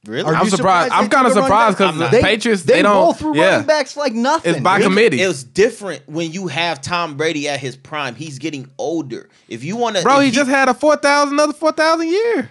Really? 0.08 0.24
Are 0.24 0.34
I'm 0.34 0.46
you 0.46 0.50
surprised. 0.52 0.92
I'm 0.94 1.04
they 1.10 1.16
kinda 1.16 1.30
took 1.30 1.38
a 1.38 1.42
running 1.42 1.44
surprised 1.44 1.78
back? 1.78 1.90
'cause 1.92 2.00
the 2.00 2.08
They- 2.08 2.22
Patriots, 2.24 2.64
they, 2.64 2.74
they 2.76 2.82
don't- 2.82 2.96
roll 2.96 3.14
through 3.14 3.38
yeah. 3.38 3.50
running 3.52 3.68
backs 3.68 3.96
like 3.96 4.14
nothing. 4.14 4.54
It's 4.56 4.62
by 4.64 4.80
They- 4.80 4.84
committee. 4.86 5.22
It 5.22 5.28
was 5.28 5.44
different 5.44 6.02
when 6.08 6.32
you 6.32 6.48
have 6.48 6.82
Tom 6.82 7.18
Brady 7.18 7.48
at 7.48 7.60
his 7.60 7.76
prime. 7.76 8.16
He's 8.16 8.40
getting 8.40 8.68
older. 8.80 9.30
If 9.48 9.64
you 9.64 9.76
want 9.76 9.98
to, 9.98 10.02
Bro, 10.04 10.22
he 10.22 10.32
just 10.32 10.50
had 10.50 10.70
a 10.70 10.74
four 10.74 10.96
thousand, 10.96 11.34
another 11.36 11.54
four 11.54 11.72
thousand 11.72 12.08
year. 12.10 12.50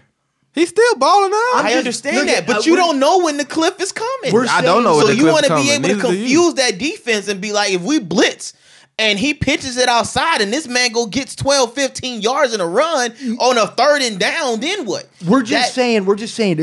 He's 0.52 0.68
still 0.68 0.94
balling 0.96 1.32
out. 1.32 1.64
I 1.64 1.68
just- 1.68 1.76
understand 1.78 2.28
that, 2.28 2.38
at- 2.38 2.46
but 2.46 2.56
uh, 2.58 2.62
you 2.66 2.72
we're- 2.74 2.84
don't 2.84 2.98
know 3.00 3.18
when 3.18 3.36
the 3.36 3.44
cliff 3.44 3.80
is 3.80 3.90
coming. 3.90 4.32
We're 4.32 4.46
I 4.46 4.60
don't 4.62 4.84
know 4.84 4.90
saying- 4.90 4.96
when 4.98 5.06
so 5.06 5.06
the 5.08 5.14
you 5.16 5.22
cliff 5.22 5.32
want 5.32 5.44
to 5.44 5.48
coming. 5.48 5.64
be 5.66 5.70
able 5.72 5.82
to 5.82 5.88
Neither 5.94 6.02
do 6.08 6.14
you. 6.14 6.20
confuse 6.20 6.54
that 6.54 6.78
defense 6.78 7.26
and 7.28 7.40
be 7.40 7.52
like, 7.52 7.72
if 7.72 7.80
we 7.82 7.98
blitz 7.98 8.52
and 9.00 9.18
he 9.18 9.34
pitches 9.34 9.76
it 9.76 9.88
outside 9.88 10.40
and 10.42 10.52
this 10.52 10.68
man 10.68 10.92
go 10.92 11.06
gets 11.06 11.34
12, 11.34 11.74
15 11.74 12.20
yards 12.22 12.52
in 12.54 12.60
a 12.60 12.66
run 12.66 13.12
on 13.38 13.58
a 13.58 13.66
third 13.66 14.02
and 14.02 14.18
down, 14.18 14.60
then 14.60 14.84
what? 14.84 15.08
We're 15.26 15.42
just 15.42 15.68
That- 15.68 15.74
saying. 15.74 16.04
We're 16.04 16.16
just 16.16 16.34
saying. 16.34 16.56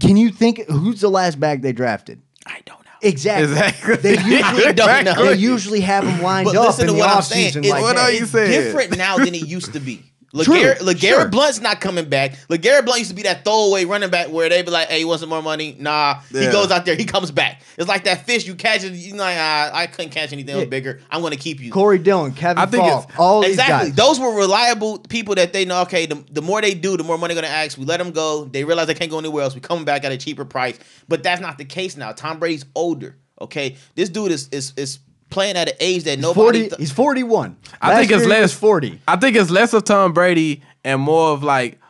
Can 0.00 0.16
you 0.16 0.30
think 0.30 0.64
who's 0.68 1.00
the 1.02 1.10
last 1.10 1.38
back 1.38 1.60
they 1.60 1.72
drafted? 1.72 2.20
I 2.46 2.58
don't 2.64 2.78
know. 2.84 2.90
Exactly. 3.02 3.50
Exactly. 3.52 3.96
They 3.96 4.10
usually 4.24 4.72
don't 4.72 5.04
know. 5.04 5.26
They 5.26 5.34
usually 5.34 5.80
have 5.80 6.04
them 6.04 6.22
lined 6.22 6.46
But 6.46 6.56
up 6.56 6.66
listen 6.66 6.82
in 6.82 6.86
to 6.88 6.92
the 6.94 6.98
what 7.00 7.10
I'm 7.10 7.22
saying. 7.22 7.52
offseason. 7.52 7.68
Like, 7.68 7.82
What 7.82 7.96
that. 7.96 8.02
are 8.08 8.12
you 8.12 8.22
it's 8.22 8.30
saying? 8.30 8.50
different 8.50 8.96
now 8.96 9.16
than 9.18 9.34
it 9.34 9.46
used 9.46 9.72
to 9.74 9.80
be. 9.80 10.02
True, 10.34 10.54
LeGarrette, 10.54 10.78
LeGarrette 10.78 10.98
sure. 11.00 11.28
Blunt's 11.28 11.60
not 11.60 11.80
coming 11.82 12.08
back. 12.08 12.32
LeGarrette 12.48 12.86
Blunt 12.86 13.00
used 13.00 13.10
to 13.10 13.14
be 13.14 13.22
that 13.24 13.44
throwaway 13.44 13.84
running 13.84 14.08
back 14.08 14.28
where 14.30 14.48
they 14.48 14.62
be 14.62 14.70
like, 14.70 14.88
"Hey, 14.88 15.00
you 15.00 15.08
want 15.08 15.20
some 15.20 15.28
more 15.28 15.42
money?" 15.42 15.76
Nah. 15.78 16.20
He 16.30 16.46
goes 16.50 16.70
out 16.70 16.86
there, 16.86 16.94
he 16.94 17.04
comes 17.04 17.30
back. 17.30 17.60
It's 17.76 17.86
like 17.86 18.04
that 18.04 18.24
fish 18.24 18.46
you 18.46 18.54
catch 18.54 18.82
it. 18.82 18.92
You 18.94 19.12
know, 19.12 19.22
like, 19.22 19.36
ah, 19.38 19.70
I 19.74 19.86
couldn't 19.86 20.10
catch 20.10 20.32
anything 20.32 20.56
Yeah. 20.58 20.64
bigger. 20.64 21.00
I'm 21.10 21.20
going 21.20 21.32
to 21.32 21.38
keep 21.38 21.60
you. 21.60 21.70
Corey 21.70 21.98
Dillon, 21.98 22.32
Kevin 22.32 22.62
I 22.62 22.66
think 22.66 22.82
Falk, 22.82 23.04
it's- 23.04 23.18
all 23.18 23.42
these 23.42 23.50
Exactly. 23.50 23.90
guys. 23.90 23.96
Those 23.96 24.18
were 24.18 24.34
reliable 24.34 25.00
people 25.00 25.34
that 25.34 25.52
they 25.52 25.66
know. 25.66 25.82
Okay, 25.82 26.06
the, 26.06 26.24
the 26.30 26.40
more 26.42 26.62
they 26.62 26.72
do, 26.72 26.96
the 26.96 27.04
more 27.04 27.18
money 27.18 27.34
they're 27.34 27.42
gonna 27.42 27.52
ask. 27.54 27.76
We 27.76 27.84
let 27.84 27.98
them 27.98 28.12
go. 28.12 28.44
They 28.44 28.64
realize 28.64 28.86
they 28.86 28.94
can't 28.94 29.10
go 29.10 29.18
anywhere 29.18 29.44
else. 29.44 29.54
We 29.54 29.60
come 29.60 29.84
back 29.84 30.02
at 30.04 30.12
a 30.12 30.16
cheaper 30.16 30.46
price. 30.46 30.78
But 31.08 31.22
that's 31.22 31.42
not 31.42 31.58
the 31.58 31.66
case 31.66 31.96
now. 31.96 32.12
Tom 32.12 32.38
Brady's 32.38 32.64
older. 32.74 33.16
Okay, 33.40 33.76
this 33.96 34.08
dude 34.08 34.32
is 34.32 34.48
is 34.52 34.72
is 34.76 34.98
playing 35.32 35.56
at 35.56 35.68
an 35.68 35.74
age 35.80 36.04
that 36.04 36.16
He's 36.18 36.22
nobody. 36.22 36.40
forty. 36.44 36.58
th- 36.68 36.78
he's 36.78 36.92
forty-one. 36.92 37.56
I 37.80 37.96
think 37.96 38.12
it's 38.12 38.24
less 38.26 38.52
forty. 38.52 39.00
I 39.08 39.16
think 39.16 39.36
it's 39.36 39.50
less 39.50 39.72
of 39.74 39.84
Tom 39.84 40.12
Brady 40.12 40.62
and 40.84 41.00
more 41.00 41.30
of 41.32 41.42
like 41.42 41.80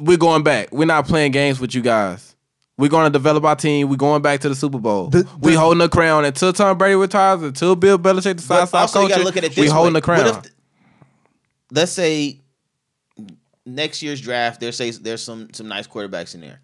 we're 0.00 0.16
going 0.18 0.42
back. 0.42 0.72
We're 0.72 0.86
not 0.86 1.06
playing 1.06 1.32
games 1.32 1.60
with 1.60 1.74
you 1.74 1.82
guys. 1.82 2.34
We're 2.78 2.88
going 2.88 3.04
to 3.04 3.10
develop 3.10 3.44
our 3.44 3.56
team. 3.56 3.90
We're 3.90 3.96
going 3.96 4.22
back 4.22 4.40
to 4.40 4.48
the 4.48 4.54
Super 4.54 4.78
Bowl. 4.78 5.08
The- 5.08 5.28
we 5.40 5.52
the- 5.52 5.60
holding 5.60 5.78
the 5.80 5.88
crown 5.88 6.24
until 6.24 6.52
Tom 6.52 6.78
Brady 6.78 6.94
retires. 6.96 7.42
Until 7.42 7.76
Bill 7.76 7.98
Belichick 7.98 8.36
decides 8.36 8.48
But 8.48 8.60
to 8.62 8.66
stop 8.68 8.80
also, 8.82 9.00
you 9.02 9.08
coaching. 9.08 9.16
gotta 9.18 9.24
look 9.24 9.36
at 9.36 9.44
it 9.44 9.56
we 9.56 9.62
this 9.64 9.72
holding 9.72 9.92
way. 9.94 9.98
the 10.00 10.04
crown. 10.04 10.42
Th- 10.42 10.54
let's 11.70 11.92
say 11.92 12.40
next 13.66 14.02
year's 14.02 14.20
draft, 14.20 14.60
there's 14.60 14.76
say 14.76 14.90
there's 14.92 15.22
some 15.22 15.48
some 15.52 15.68
nice 15.68 15.86
quarterbacks 15.86 16.34
in 16.34 16.40
there, 16.40 16.60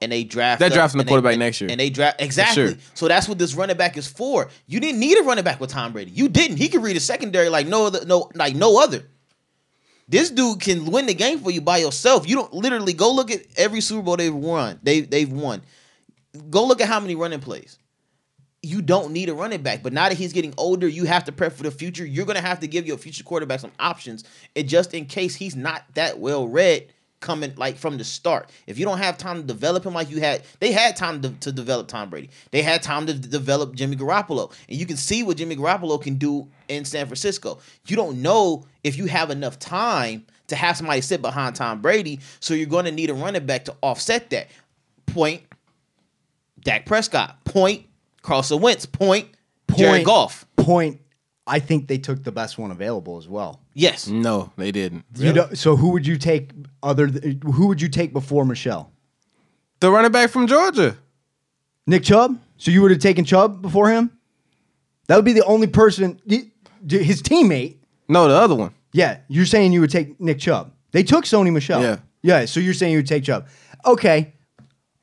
and 0.00 0.10
they 0.10 0.24
draft. 0.24 0.58
They're 0.60 0.68
up- 0.68 0.74
drafting 0.74 0.98
the 0.98 1.04
they- 1.04 1.08
quarterback 1.08 1.38
next 1.38 1.60
year. 1.60 1.70
and 1.70 1.78
they 1.78 1.90
draft 1.90 2.20
exactly. 2.20 2.68
sure. 2.68 2.76
So 2.94 3.08
that's 3.08 3.28
what 3.28 3.38
this 3.38 3.54
running 3.54 3.76
back 3.76 3.96
is 3.96 4.06
for. 4.06 4.48
You 4.66 4.80
didn't 4.80 5.00
need 5.00 5.18
a 5.18 5.22
running 5.22 5.44
back 5.44 5.60
with 5.60 5.70
Tom 5.70 5.92
Brady. 5.92 6.10
You 6.12 6.28
didn't. 6.28 6.56
He 6.56 6.68
could 6.68 6.82
read 6.82 6.96
a 6.96 7.00
secondary 7.00 7.48
like 7.48 7.66
no 7.66 7.86
other, 7.86 8.04
no 8.04 8.30
like 8.34 8.54
no 8.54 8.82
other. 8.82 9.04
This 10.08 10.30
dude 10.30 10.60
can 10.60 10.86
win 10.86 11.06
the 11.06 11.14
game 11.14 11.38
for 11.38 11.50
you 11.52 11.60
by 11.60 11.76
yourself. 11.78 12.28
You 12.28 12.34
don't 12.34 12.52
literally 12.52 12.92
go 12.92 13.12
look 13.12 13.30
at 13.30 13.42
every 13.56 13.80
Super 13.80 14.02
Bowl 14.02 14.16
they've 14.16 14.34
won. 14.34 14.80
They 14.82 15.00
they've 15.02 15.30
won. 15.30 15.62
Go 16.48 16.64
look 16.66 16.80
at 16.80 16.88
how 16.88 17.00
many 17.00 17.14
running 17.14 17.40
plays 17.40 17.76
you 18.62 18.82
don't 18.82 19.12
need 19.12 19.28
a 19.30 19.34
running 19.34 19.62
back. 19.62 19.82
But 19.82 19.92
now 19.94 20.08
that 20.10 20.18
he's 20.18 20.34
getting 20.34 20.52
older, 20.58 20.86
you 20.86 21.04
have 21.06 21.24
to 21.24 21.32
prep 21.32 21.54
for 21.54 21.62
the 21.62 21.70
future. 21.70 22.04
You're 22.04 22.26
gonna 22.26 22.42
have 22.42 22.60
to 22.60 22.66
give 22.66 22.86
your 22.86 22.98
future 22.98 23.24
quarterback 23.24 23.60
some 23.60 23.72
options, 23.78 24.24
and 24.54 24.68
just 24.68 24.92
in 24.94 25.06
case 25.06 25.34
he's 25.34 25.56
not 25.56 25.82
that 25.94 26.18
well 26.18 26.46
read 26.46 26.92
coming 27.20 27.52
like 27.56 27.76
from 27.76 27.98
the 27.98 28.04
start. 28.04 28.50
If 28.66 28.78
you 28.78 28.84
don't 28.84 28.98
have 28.98 29.18
time 29.18 29.36
to 29.36 29.42
develop 29.42 29.84
him 29.84 29.94
like 29.94 30.10
you 30.10 30.20
had, 30.20 30.42
they 30.58 30.72
had 30.72 30.96
time 30.96 31.22
to, 31.22 31.30
to 31.30 31.52
develop 31.52 31.88
Tom 31.88 32.10
Brady. 32.10 32.30
They 32.50 32.62
had 32.62 32.82
time 32.82 33.06
to 33.06 33.14
develop 33.14 33.74
Jimmy 33.74 33.96
Garoppolo, 33.96 34.52
and 34.68 34.78
you 34.78 34.86
can 34.86 34.96
see 34.96 35.22
what 35.22 35.36
Jimmy 35.36 35.56
Garoppolo 35.56 36.00
can 36.00 36.16
do 36.16 36.48
in 36.68 36.84
San 36.84 37.06
Francisco. 37.06 37.58
You 37.86 37.96
don't 37.96 38.22
know 38.22 38.64
if 38.82 38.96
you 38.96 39.06
have 39.06 39.30
enough 39.30 39.58
time 39.58 40.26
to 40.48 40.56
have 40.56 40.76
somebody 40.76 41.00
sit 41.00 41.22
behind 41.22 41.56
Tom 41.56 41.80
Brady, 41.80 42.20
so 42.40 42.54
you're 42.54 42.66
going 42.66 42.86
to 42.86 42.92
need 42.92 43.10
a 43.10 43.14
running 43.14 43.46
back 43.46 43.66
to 43.66 43.76
offset 43.82 44.30
that. 44.30 44.48
Point 45.06 45.42
Dak 46.62 46.86
Prescott. 46.86 47.44
Point 47.44 47.86
Carson 48.22 48.60
Wentz. 48.60 48.86
Point, 48.86 49.28
Jared 49.74 49.92
Point. 49.92 50.06
Goff. 50.06 50.46
Point. 50.56 51.00
I 51.50 51.58
think 51.58 51.88
they 51.88 51.98
took 51.98 52.22
the 52.24 52.32
best 52.32 52.58
one 52.58 52.70
available 52.70 53.18
as 53.18 53.26
well. 53.28 53.60
Yes. 53.74 54.06
no, 54.06 54.52
they 54.56 54.70
didn't. 54.72 55.04
You 55.16 55.32
don't, 55.32 55.58
so 55.58 55.76
who 55.76 55.90
would 55.90 56.06
you 56.06 56.16
take 56.16 56.52
other? 56.82 57.08
th- 57.08 57.38
Who 57.42 57.66
would 57.66 57.82
you 57.82 57.88
take 57.88 58.12
before 58.12 58.44
Michel? 58.44 58.90
The 59.80 59.90
running 59.90 60.12
back 60.12 60.30
from 60.30 60.46
Georgia. 60.46 60.96
Nick 61.86 62.04
Chubb. 62.04 62.38
So 62.56 62.70
you 62.70 62.82
would 62.82 62.90
have 62.90 63.00
taken 63.00 63.24
Chubb 63.24 63.62
before 63.62 63.90
him? 63.90 64.10
That 65.08 65.16
would 65.16 65.24
be 65.24 65.32
the 65.32 65.44
only 65.44 65.66
person. 65.66 66.20
y- 66.26 66.50
d- 66.86 67.02
His 67.02 67.22
teammate. 67.22 67.76
No, 68.08 68.28
the 68.28 68.34
other 68.34 68.54
one. 68.54 68.72
Yeah, 68.92 69.18
you're 69.28 69.46
saying 69.46 69.72
you 69.72 69.80
would 69.80 69.90
take 69.90 70.20
Nick 70.20 70.38
Chubb. 70.38 70.72
They 70.92 71.02
took 71.02 71.24
Sony 71.24 71.52
Michel. 71.52 71.82
Yeah. 71.82 71.96
Yeah. 72.22 72.44
So 72.44 72.60
you're 72.60 72.74
saying 72.74 72.92
you 72.92 72.98
would 72.98 73.06
take 73.06 73.24
Chubb. 73.24 73.46
Okay. 73.86 74.34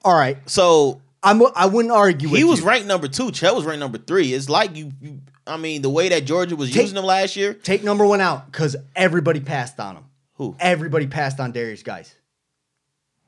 All 0.05 0.13
right. 0.15 0.38
So 0.49 1.01
I'm. 1.23 1.41
I 1.55 1.65
wouldn't 1.65 1.93
argue 1.93 2.29
with 2.29 2.38
he 2.38 2.43
was 2.43 2.60
you. 2.60 2.65
ranked 2.67 2.86
number 2.88 3.07
two. 3.07 3.31
Chubb 3.31 3.55
was 3.55 3.65
ranked 3.65 3.79
number 3.79 3.97
three. 3.97 4.33
It's 4.33 4.49
like 4.49 4.75
you. 4.75 4.91
you 5.01 5.21
I 5.47 5.57
mean, 5.57 5.81
the 5.81 5.89
way 5.89 6.10
that 6.10 6.25
Georgia 6.25 6.55
was 6.55 6.71
Take- 6.71 6.83
using 6.83 6.97
him 6.97 7.05
last 7.05 7.36
year. 7.36 7.53
Take 7.53 7.83
number 7.83 8.05
one 8.05 8.21
out 8.21 8.51
because 8.51 8.75
everybody 8.95 9.39
passed 9.39 9.79
on 9.79 9.97
him. 9.97 10.03
Who? 10.36 10.55
Everybody 10.60 11.07
passed 11.07 11.39
on 11.39 11.53
Derrius 11.53 11.83
Guice. 11.83 12.13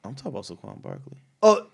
I'm 0.04 0.16
talking 0.16 0.32
about 0.32 0.46
Saquon 0.46 0.82
Barkley. 0.82 1.18
Oh, 1.42 1.66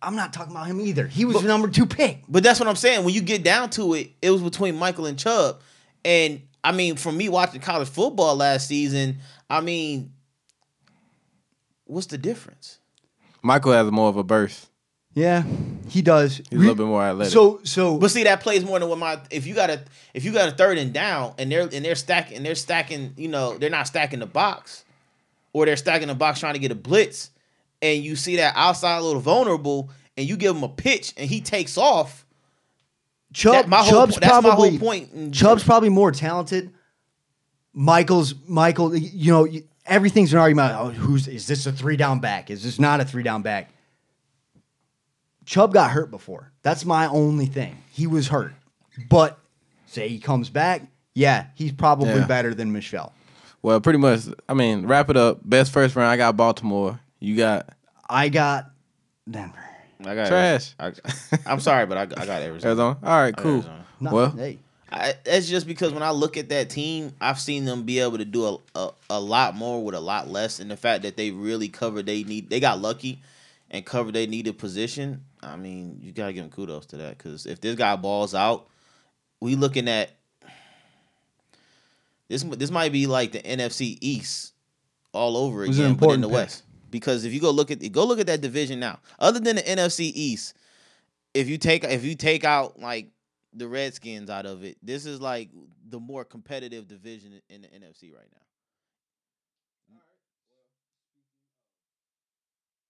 I'm 0.00 0.16
not 0.16 0.32
talking 0.32 0.52
about 0.52 0.66
him 0.66 0.80
either. 0.80 1.06
He 1.06 1.24
was 1.24 1.40
the 1.40 1.48
number 1.48 1.68
two 1.68 1.86
pick. 1.86 2.24
But 2.28 2.42
that's 2.42 2.58
what 2.58 2.68
I'm 2.68 2.76
saying. 2.76 3.04
When 3.04 3.14
you 3.14 3.20
get 3.20 3.44
down 3.44 3.70
to 3.70 3.94
it, 3.94 4.10
it 4.20 4.30
was 4.30 4.42
between 4.42 4.76
Michael 4.76 5.06
and 5.06 5.18
Chubb. 5.18 5.60
And 6.04 6.42
I 6.64 6.72
mean, 6.72 6.96
for 6.96 7.12
me 7.12 7.28
watching 7.28 7.60
college 7.60 7.88
football 7.88 8.36
last 8.36 8.66
season, 8.66 9.18
I 9.48 9.60
mean, 9.60 10.12
what's 11.84 12.06
the 12.06 12.18
difference? 12.18 12.78
Michael 13.42 13.72
has 13.72 13.90
more 13.90 14.08
of 14.08 14.16
a 14.16 14.24
burst. 14.24 14.68
Yeah, 15.14 15.42
he 15.88 16.00
does. 16.00 16.38
He's 16.38 16.46
a 16.52 16.54
little 16.56 16.74
bit 16.74 16.86
more 16.86 17.02
athletic. 17.02 17.32
So, 17.32 17.60
so 17.64 17.98
But 17.98 18.10
see, 18.10 18.24
that 18.24 18.40
plays 18.40 18.64
more 18.64 18.78
than 18.78 18.88
what 18.88 18.98
my 18.98 19.20
if 19.30 19.46
you 19.46 19.54
got 19.54 19.68
a 19.68 19.82
if 20.14 20.24
you 20.24 20.32
got 20.32 20.48
a 20.48 20.52
third 20.52 20.78
and 20.78 20.92
down 20.92 21.34
and 21.38 21.52
they're 21.52 21.68
and 21.70 21.84
they're 21.84 21.94
stacking 21.94 22.38
and 22.38 22.46
they're 22.46 22.54
stacking, 22.54 23.12
you 23.18 23.28
know, 23.28 23.58
they're 23.58 23.68
not 23.68 23.86
stacking 23.86 24.20
the 24.20 24.26
box, 24.26 24.84
or 25.52 25.66
they're 25.66 25.76
stacking 25.76 26.08
the 26.08 26.14
box 26.14 26.40
trying 26.40 26.54
to 26.54 26.58
get 26.58 26.70
a 26.72 26.74
blitz, 26.74 27.30
and 27.82 28.02
you 28.02 28.16
see 28.16 28.36
that 28.36 28.54
outside 28.56 28.96
a 28.98 29.02
little 29.02 29.20
vulnerable, 29.20 29.90
and 30.16 30.26
you 30.26 30.36
give 30.38 30.56
him 30.56 30.62
a 30.62 30.68
pitch 30.68 31.12
and 31.18 31.28
he 31.28 31.42
takes 31.42 31.76
off. 31.76 32.24
Chubb, 33.34 33.52
That- 33.54 33.68
my 33.68 33.78
whole 33.78 33.90
Chubb's 33.90 34.14
po- 34.14 34.20
that's 34.20 34.42
my 34.42 34.50
whole 34.50 34.78
point 34.78 35.12
in- 35.12 35.32
Chubb's 35.32 35.62
probably 35.64 35.88
more 35.90 36.10
talented. 36.12 36.70
Michael's 37.74 38.34
Michael. 38.48 38.94
You 38.96 39.32
know, 39.32 39.48
everything's 39.86 40.32
an 40.32 40.38
argument. 40.38 40.74
Oh, 40.78 40.88
who's 40.90 41.28
is 41.28 41.46
this 41.46 41.66
a 41.66 41.72
three 41.72 41.96
down 41.96 42.20
back? 42.20 42.50
Is 42.50 42.62
this 42.62 42.78
not 42.78 43.00
a 43.00 43.04
three 43.04 43.22
down 43.22 43.42
back? 43.42 43.70
Chubb 45.44 45.72
got 45.72 45.90
hurt 45.90 46.10
before. 46.10 46.52
That's 46.62 46.84
my 46.84 47.06
only 47.06 47.46
thing. 47.46 47.76
He 47.90 48.06
was 48.06 48.28
hurt, 48.28 48.52
but 49.08 49.38
say 49.86 50.08
he 50.08 50.18
comes 50.18 50.50
back. 50.50 50.82
Yeah, 51.14 51.46
he's 51.54 51.72
probably 51.72 52.08
Yeah. 52.08 52.26
better 52.26 52.54
than 52.54 52.72
Michel. 52.72 53.12
Well, 53.62 53.80
pretty 53.80 53.98
much. 53.98 54.20
I 54.48 54.54
mean, 54.54 54.86
wrap 54.86 55.10
it 55.10 55.16
up. 55.16 55.40
Best 55.44 55.72
first 55.72 55.94
round. 55.94 56.10
I 56.10 56.16
got 56.16 56.36
Baltimore. 56.36 56.98
You 57.20 57.36
got 57.36 57.68
I 58.08 58.28
got 58.28 58.70
Denver. 59.30 59.58
I 60.04 60.14
got 60.16 60.28
Trash. 60.28 60.74
I, 60.80 60.92
I'm 61.46 61.60
sorry, 61.60 61.86
but 61.86 61.96
I, 61.96 62.02
I 62.02 62.26
got 62.26 62.42
Arizona. 62.42 62.68
Arizona. 62.68 62.98
All 63.04 63.20
right, 63.20 63.36
cool. 63.36 63.54
Arizona. 63.56 63.84
Well, 64.00 64.30
hey, 64.30 64.58
I, 64.90 65.14
it's 65.24 65.48
just 65.48 65.66
because 65.66 65.92
when 65.92 66.02
I 66.02 66.10
look 66.10 66.36
at 66.36 66.48
that 66.48 66.70
team, 66.70 67.12
I've 67.20 67.38
seen 67.38 67.64
them 67.64 67.84
be 67.84 68.00
able 68.00 68.18
to 68.18 68.24
do 68.24 68.44
a, 68.44 68.58
a, 68.74 68.90
a 69.10 69.20
lot 69.20 69.54
more 69.54 69.82
with 69.84 69.94
a 69.94 70.00
lot 70.00 70.28
less, 70.28 70.58
and 70.58 70.68
the 70.70 70.76
fact 70.76 71.02
that 71.04 71.16
they 71.16 71.30
really 71.30 71.68
covered 71.68 72.06
they 72.06 72.24
need, 72.24 72.50
they 72.50 72.58
got 72.58 72.80
lucky 72.80 73.20
and 73.72 73.84
cover 73.84 74.12
they 74.12 74.26
needed 74.26 74.58
position. 74.58 75.24
I 75.42 75.56
mean, 75.56 75.98
you 76.00 76.12
gotta 76.12 76.32
give 76.32 76.44
them 76.44 76.52
kudos 76.52 76.86
to 76.86 76.98
that 76.98 77.18
because 77.18 77.46
if 77.46 77.60
this 77.60 77.74
guy 77.74 77.96
balls 77.96 78.34
out, 78.34 78.68
we 79.40 79.56
looking 79.56 79.88
at 79.88 80.12
this. 82.28 82.44
This 82.44 82.70
might 82.70 82.92
be 82.92 83.06
like 83.06 83.32
the 83.32 83.40
NFC 83.40 83.98
East 84.00 84.52
all 85.12 85.36
over 85.36 85.64
again, 85.64 85.94
but 85.94 86.10
in 86.10 86.20
the 86.20 86.28
pick. 86.28 86.34
West. 86.34 86.62
Because 86.90 87.24
if 87.24 87.32
you 87.32 87.40
go 87.40 87.50
look 87.50 87.70
at 87.70 87.80
go 87.90 88.04
look 88.04 88.20
at 88.20 88.26
that 88.26 88.42
division 88.42 88.78
now, 88.78 89.00
other 89.18 89.40
than 89.40 89.56
the 89.56 89.62
NFC 89.62 90.12
East, 90.14 90.54
if 91.34 91.48
you 91.48 91.56
take 91.56 91.82
if 91.84 92.04
you 92.04 92.14
take 92.14 92.44
out 92.44 92.78
like 92.78 93.08
the 93.54 93.66
Redskins 93.66 94.30
out 94.30 94.46
of 94.46 94.64
it, 94.64 94.76
this 94.82 95.06
is 95.06 95.20
like 95.20 95.48
the 95.88 95.98
more 95.98 96.24
competitive 96.24 96.86
division 96.86 97.40
in 97.48 97.62
the 97.62 97.68
NFC 97.68 98.14
right 98.14 98.28
now. 98.32 98.40